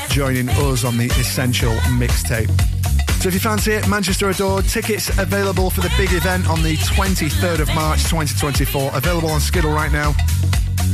joining 0.09 0.49
us 0.51 0.85
on 0.85 0.97
the 0.97 1.07
Essential 1.07 1.73
mixtape. 1.99 2.51
So 3.21 3.29
if 3.29 3.35
you 3.35 3.41
fancy 3.41 3.73
it, 3.73 3.89
Manchester 3.89 4.31
Adored, 4.31 4.65
tickets 4.65 5.17
available 5.19 5.71
for 5.71 5.81
the 5.81 5.93
big 5.97 6.13
event 6.13 6.49
on 6.49 6.63
the 6.63 6.77
23rd 6.77 7.61
of 7.61 7.69
March 7.75 8.03
2024. 8.05 8.91
Available 8.95 9.31
on 9.31 9.41
Skiddle 9.41 9.73
right 9.73 9.93
now. 9.93 10.13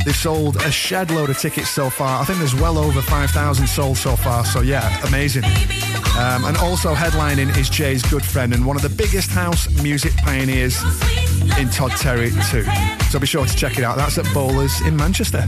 They've 0.05 0.15
sold 0.15 0.57
a 0.57 0.71
shed 0.71 1.11
load 1.11 1.29
of 1.29 1.37
tickets 1.39 1.69
so 1.69 1.89
far. 1.89 2.21
I 2.21 2.25
think 2.25 2.39
there's 2.39 2.55
well 2.55 2.77
over 2.77 3.01
5,000 3.01 3.67
sold 3.67 3.97
so 3.97 4.15
far. 4.15 4.45
So 4.45 4.61
yeah, 4.61 5.05
amazing. 5.07 5.43
Um, 5.43 6.45
and 6.45 6.57
also 6.57 6.93
headlining 6.93 7.55
is 7.57 7.69
Jay's 7.69 8.03
good 8.03 8.23
friend 8.23 8.53
and 8.53 8.65
one 8.65 8.75
of 8.75 8.81
the 8.81 8.89
biggest 8.89 9.31
house 9.31 9.67
music 9.81 10.15
pioneers 10.17 10.77
in 11.57 11.69
Todd 11.69 11.91
Terry 11.91 12.31
too. 12.51 12.65
So 13.09 13.19
be 13.19 13.27
sure 13.27 13.45
to 13.45 13.55
check 13.55 13.77
it 13.77 13.83
out. 13.83 13.97
That's 13.97 14.17
at 14.17 14.31
Bowlers 14.33 14.81
in 14.81 14.95
Manchester. 14.95 15.45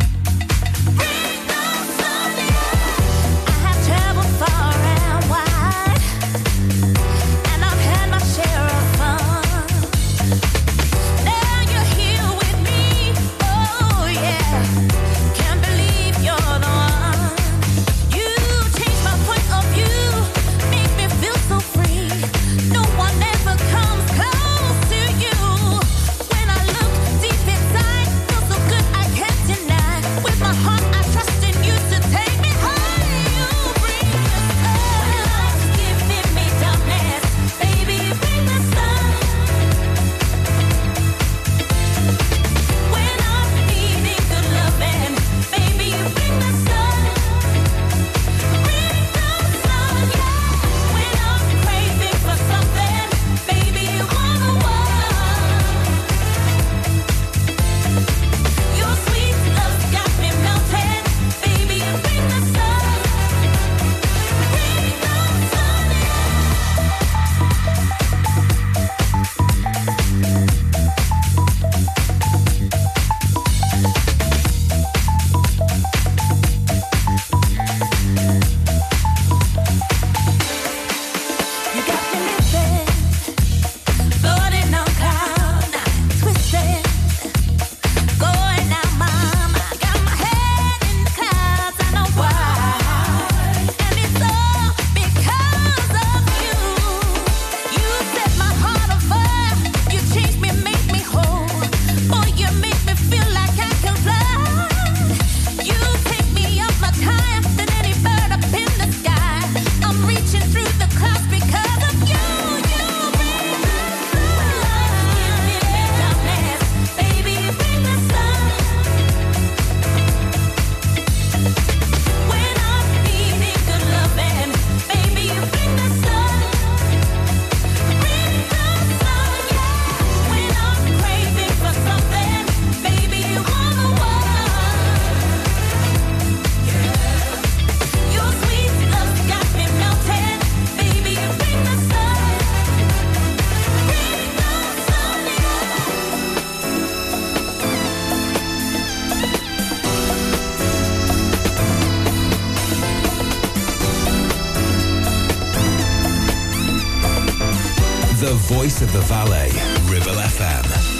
The 158.21 158.35
voice 158.35 158.83
of 158.83 158.93
the 158.93 159.01
valet, 159.01 159.49
Ribble 159.89 160.21
FM. 160.21 160.90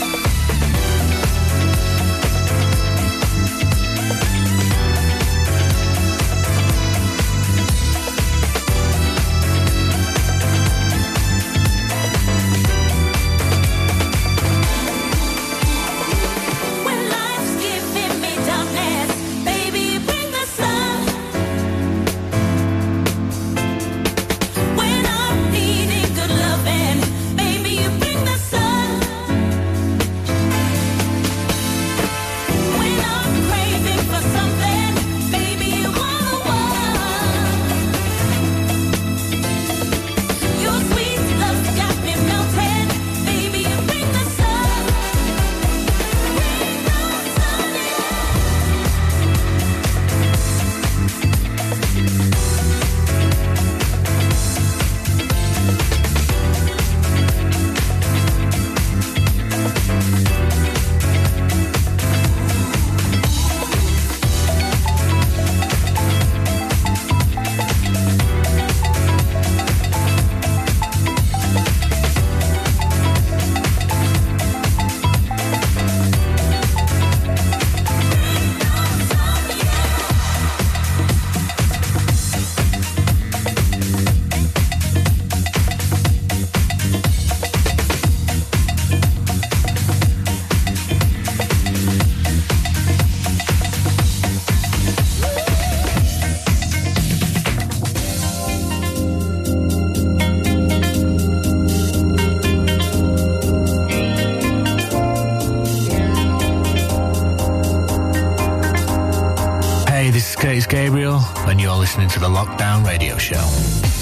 Hey, 110.02 110.10
this 110.10 110.32
is 110.32 110.36
Curtis 110.36 110.66
Gabriel, 110.66 111.20
and 111.46 111.62
you're 111.62 111.78
listening 111.78 112.10
to 112.10 112.20
the 112.20 112.26
Lockdown 112.26 112.84
Radio 112.84 113.20
Show. 113.20 114.01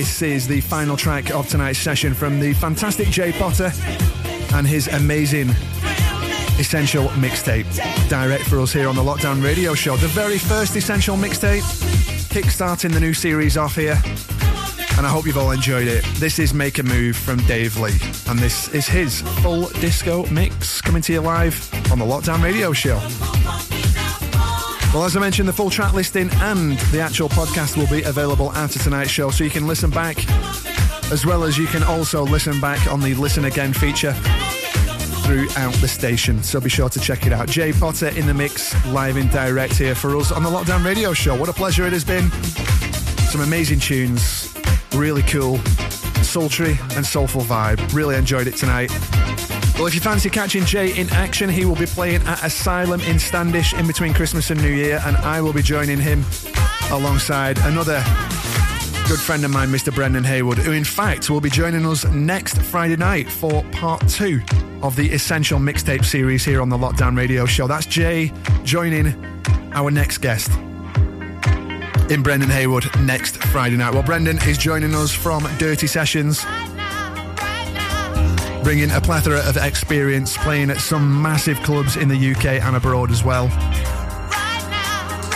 This 0.00 0.22
is 0.22 0.48
the 0.48 0.62
final 0.62 0.96
track 0.96 1.30
of 1.30 1.46
tonight's 1.46 1.78
session 1.78 2.14
from 2.14 2.40
the 2.40 2.54
fantastic 2.54 3.08
Jay 3.08 3.32
Potter 3.32 3.70
and 4.54 4.66
his 4.66 4.88
amazing 4.88 5.50
Essential 6.58 7.08
mixtape. 7.08 7.66
Direct 8.08 8.44
for 8.44 8.60
us 8.60 8.72
here 8.72 8.88
on 8.88 8.96
the 8.96 9.02
Lockdown 9.02 9.44
Radio 9.44 9.74
Show. 9.74 9.98
The 9.98 10.08
very 10.08 10.38
first 10.38 10.74
Essential 10.74 11.18
mixtape, 11.18 11.60
kickstarting 12.30 12.94
the 12.94 13.00
new 13.00 13.12
series 13.12 13.58
off 13.58 13.76
here. 13.76 14.00
And 14.96 15.06
I 15.06 15.10
hope 15.10 15.26
you've 15.26 15.36
all 15.36 15.50
enjoyed 15.50 15.86
it. 15.86 16.02
This 16.14 16.38
is 16.38 16.54
Make 16.54 16.78
a 16.78 16.82
Move 16.82 17.14
from 17.14 17.36
Dave 17.40 17.76
Lee. 17.76 17.98
And 18.26 18.38
this 18.38 18.72
is 18.72 18.86
his 18.86 19.20
full 19.42 19.68
disco 19.80 20.24
mix 20.30 20.80
coming 20.80 21.02
to 21.02 21.12
you 21.12 21.20
live 21.20 21.70
on 21.92 21.98
the 21.98 22.06
Lockdown 22.06 22.42
Radio 22.42 22.72
Show. 22.72 22.96
Well, 24.92 25.04
as 25.04 25.16
I 25.16 25.20
mentioned, 25.20 25.48
the 25.48 25.52
full 25.52 25.70
track 25.70 25.92
listing 25.92 26.28
and 26.34 26.76
the 26.90 27.00
actual 27.00 27.28
podcast 27.28 27.76
will 27.76 27.86
be 27.86 28.02
available 28.02 28.52
after 28.52 28.80
tonight's 28.80 29.10
show, 29.10 29.30
so 29.30 29.44
you 29.44 29.50
can 29.50 29.68
listen 29.68 29.88
back, 29.88 30.18
as 31.12 31.24
well 31.24 31.44
as 31.44 31.56
you 31.56 31.68
can 31.68 31.84
also 31.84 32.24
listen 32.24 32.60
back 32.60 32.90
on 32.90 33.00
the 33.00 33.14
Listen 33.14 33.44
Again 33.44 33.72
feature 33.72 34.12
throughout 35.22 35.72
the 35.74 35.86
station. 35.86 36.42
So 36.42 36.60
be 36.60 36.68
sure 36.68 36.88
to 36.88 36.98
check 36.98 37.24
it 37.24 37.32
out. 37.32 37.46
Jay 37.46 37.72
Potter 37.72 38.08
in 38.08 38.26
the 38.26 38.34
mix, 38.34 38.74
live 38.86 39.16
and 39.16 39.30
direct 39.30 39.76
here 39.76 39.94
for 39.94 40.16
us 40.16 40.32
on 40.32 40.42
the 40.42 40.50
Lockdown 40.50 40.84
Radio 40.84 41.12
Show. 41.12 41.36
What 41.36 41.48
a 41.48 41.52
pleasure 41.52 41.86
it 41.86 41.92
has 41.92 42.04
been. 42.04 42.28
Some 43.30 43.42
amazing 43.42 43.78
tunes, 43.78 44.52
really 44.92 45.22
cool, 45.22 45.58
sultry 46.24 46.76
and 46.96 47.06
soulful 47.06 47.42
vibe. 47.42 47.94
Really 47.94 48.16
enjoyed 48.16 48.48
it 48.48 48.56
tonight. 48.56 48.90
Well, 49.80 49.86
if 49.86 49.94
you 49.94 50.02
fancy 50.02 50.28
catching 50.28 50.66
Jay 50.66 50.94
in 51.00 51.08
action, 51.08 51.48
he 51.48 51.64
will 51.64 51.74
be 51.74 51.86
playing 51.86 52.20
at 52.24 52.44
Asylum 52.44 53.00
in 53.00 53.18
Standish 53.18 53.72
in 53.72 53.86
between 53.86 54.12
Christmas 54.12 54.50
and 54.50 54.60
New 54.60 54.68
Year, 54.68 55.00
and 55.06 55.16
I 55.16 55.40
will 55.40 55.54
be 55.54 55.62
joining 55.62 55.98
him 55.98 56.22
alongside 56.90 57.56
another 57.60 58.04
good 59.08 59.18
friend 59.18 59.42
of 59.42 59.50
mine, 59.50 59.70
Mr. 59.70 59.92
Brendan 59.94 60.22
Haywood, 60.24 60.58
who 60.58 60.72
in 60.72 60.84
fact 60.84 61.30
will 61.30 61.40
be 61.40 61.48
joining 61.48 61.86
us 61.86 62.04
next 62.04 62.60
Friday 62.60 62.96
night 62.96 63.26
for 63.26 63.64
part 63.72 64.06
two 64.06 64.42
of 64.82 64.96
the 64.96 65.10
Essential 65.12 65.58
Mixtape 65.58 66.04
series 66.04 66.44
here 66.44 66.60
on 66.60 66.68
the 66.68 66.76
Lockdown 66.76 67.16
Radio 67.16 67.46
Show. 67.46 67.66
That's 67.66 67.86
Jay 67.86 68.34
joining 68.64 69.14
our 69.72 69.90
next 69.90 70.18
guest 70.18 70.50
in 72.10 72.22
Brendan 72.22 72.50
Haywood 72.50 72.84
next 73.00 73.38
Friday 73.44 73.78
night. 73.78 73.94
Well, 73.94 74.02
Brendan 74.02 74.36
is 74.46 74.58
joining 74.58 74.94
us 74.94 75.10
from 75.10 75.48
Dirty 75.56 75.86
Sessions, 75.86 76.44
bringing 78.62 78.90
a 78.90 79.00
plethora 79.00 79.40
of 79.48 79.56
experience 79.56 80.36
playing 80.36 80.70
at 80.70 80.80
some 80.80 81.22
massive 81.22 81.60
clubs 81.62 81.96
in 81.96 82.08
the 82.08 82.32
UK 82.32 82.62
and 82.62 82.76
abroad 82.76 83.10
as 83.10 83.24
well. 83.24 83.48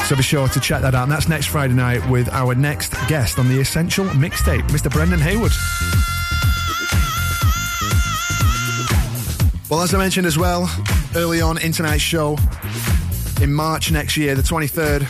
So 0.04 0.14
be 0.14 0.22
sure 0.22 0.48
to 0.48 0.60
check 0.60 0.82
that 0.82 0.94
out. 0.94 1.04
And 1.04 1.12
that's 1.12 1.28
next 1.28 1.46
Friday 1.46 1.74
night 1.74 2.06
with 2.10 2.28
our 2.28 2.54
next 2.54 2.92
guest 3.08 3.38
on 3.38 3.48
the 3.48 3.58
Essential 3.58 4.04
Mixtape, 4.06 4.68
Mr. 4.68 4.90
Brendan 4.90 5.20
Haywood. 5.20 5.52
Well, 9.70 9.82
as 9.82 9.94
I 9.94 9.98
mentioned 9.98 10.26
as 10.26 10.36
well, 10.36 10.70
early 11.16 11.40
on 11.40 11.56
in 11.58 11.72
tonight's 11.72 12.02
show, 12.02 12.36
in 13.40 13.52
March 13.52 13.90
next 13.90 14.16
year, 14.16 14.34
the 14.34 14.42
23rd, 14.42 15.00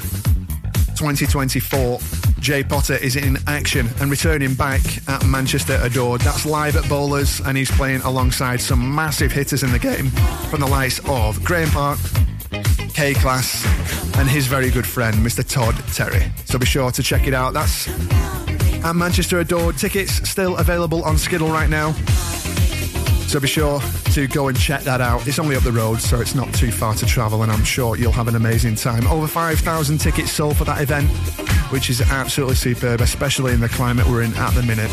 2024, 0.96 1.98
Jay 2.44 2.62
Potter 2.62 2.96
is 2.96 3.16
in 3.16 3.38
action 3.46 3.88
and 4.00 4.10
returning 4.10 4.52
back 4.52 4.82
at 5.08 5.24
Manchester 5.24 5.78
Adored. 5.80 6.20
That's 6.20 6.44
live 6.44 6.76
at 6.76 6.86
Bowlers, 6.90 7.40
and 7.40 7.56
he's 7.56 7.70
playing 7.70 8.02
alongside 8.02 8.60
some 8.60 8.94
massive 8.94 9.32
hitters 9.32 9.62
in 9.62 9.72
the 9.72 9.78
game 9.78 10.10
from 10.50 10.60
the 10.60 10.66
likes 10.66 11.00
of 11.08 11.42
Graeme 11.42 11.70
Park, 11.70 11.98
K-Klass, 12.92 13.64
and 14.18 14.28
his 14.28 14.46
very 14.46 14.68
good 14.68 14.86
friend, 14.86 15.16
Mr. 15.16 15.42
Todd 15.42 15.74
Terry. 15.94 16.30
So 16.44 16.58
be 16.58 16.66
sure 16.66 16.90
to 16.90 17.02
check 17.02 17.26
it 17.26 17.32
out. 17.32 17.54
That's 17.54 17.88
at 18.84 18.92
Manchester 18.94 19.38
Adored. 19.40 19.78
Tickets 19.78 20.28
still 20.28 20.58
available 20.58 21.02
on 21.02 21.16
Skiddle 21.16 21.48
right 21.48 21.70
now. 21.70 21.94
So 23.34 23.40
be 23.40 23.48
sure 23.48 23.80
to 24.12 24.28
go 24.28 24.46
and 24.46 24.56
check 24.56 24.82
that 24.82 25.00
out. 25.00 25.26
It's 25.26 25.40
only 25.40 25.56
up 25.56 25.64
the 25.64 25.72
road, 25.72 26.00
so 26.00 26.20
it's 26.20 26.36
not 26.36 26.54
too 26.54 26.70
far 26.70 26.94
to 26.94 27.04
travel, 27.04 27.42
and 27.42 27.50
I'm 27.50 27.64
sure 27.64 27.96
you'll 27.96 28.12
have 28.12 28.28
an 28.28 28.36
amazing 28.36 28.76
time. 28.76 29.04
Over 29.08 29.26
5,000 29.26 29.98
tickets 29.98 30.30
sold 30.30 30.56
for 30.56 30.62
that 30.66 30.80
event, 30.80 31.10
which 31.72 31.90
is 31.90 32.00
absolutely 32.00 32.54
superb, 32.54 33.00
especially 33.00 33.52
in 33.52 33.58
the 33.58 33.68
climate 33.68 34.06
we're 34.06 34.22
in 34.22 34.32
at 34.36 34.54
the 34.54 34.62
minute. 34.62 34.88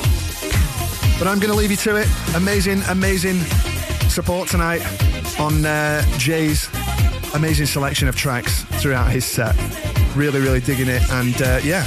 But 1.20 1.28
I'm 1.28 1.38
going 1.38 1.52
to 1.52 1.54
leave 1.54 1.70
you 1.70 1.78
to 1.78 1.98
it. 1.98 2.08
Amazing, 2.34 2.82
amazing 2.90 3.42
support 4.10 4.50
tonight 4.50 4.82
on 5.40 5.64
uh, 5.64 6.02
Jay's 6.18 6.68
amazing 7.36 7.68
selection 7.68 8.08
of 8.08 8.16
tracks 8.16 8.64
throughout 8.82 9.12
his 9.12 9.24
set. 9.24 9.56
Really, 10.16 10.40
really 10.40 10.62
digging 10.62 10.88
it. 10.88 11.08
And 11.12 11.40
uh, 11.44 11.60
yeah, 11.64 11.86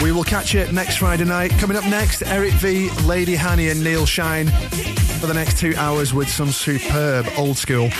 we 0.00 0.12
will 0.12 0.22
catch 0.22 0.54
you 0.54 0.64
next 0.70 0.98
Friday 0.98 1.24
night. 1.24 1.50
Coming 1.58 1.76
up 1.76 1.86
next, 1.86 2.22
Eric 2.22 2.52
V, 2.52 2.88
Lady 3.02 3.34
Hanny, 3.34 3.70
and 3.70 3.82
Neil 3.82 4.06
Shine 4.06 4.48
for 5.18 5.26
the 5.26 5.34
next 5.34 5.58
two 5.58 5.74
hours 5.76 6.14
with 6.14 6.28
some 6.28 6.50
superb 6.50 7.26
old 7.36 7.56
school. 7.56 7.90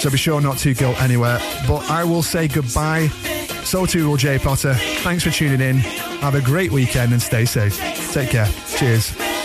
So 0.00 0.10
be 0.10 0.16
sure 0.16 0.40
not 0.40 0.58
to 0.58 0.74
go 0.74 0.92
anywhere. 0.94 1.38
But 1.66 1.90
I 1.90 2.04
will 2.04 2.22
say 2.22 2.48
goodbye. 2.48 3.08
So 3.64 3.86
too 3.86 4.08
will 4.08 4.16
Jay 4.16 4.38
Potter. 4.38 4.74
Thanks 4.74 5.24
for 5.24 5.30
tuning 5.30 5.60
in. 5.60 5.76
Have 5.76 6.34
a 6.34 6.40
great 6.40 6.72
weekend 6.72 7.12
and 7.12 7.22
stay 7.22 7.44
safe. 7.44 7.76
Take 8.12 8.30
care. 8.30 8.48
Cheers. 8.76 9.35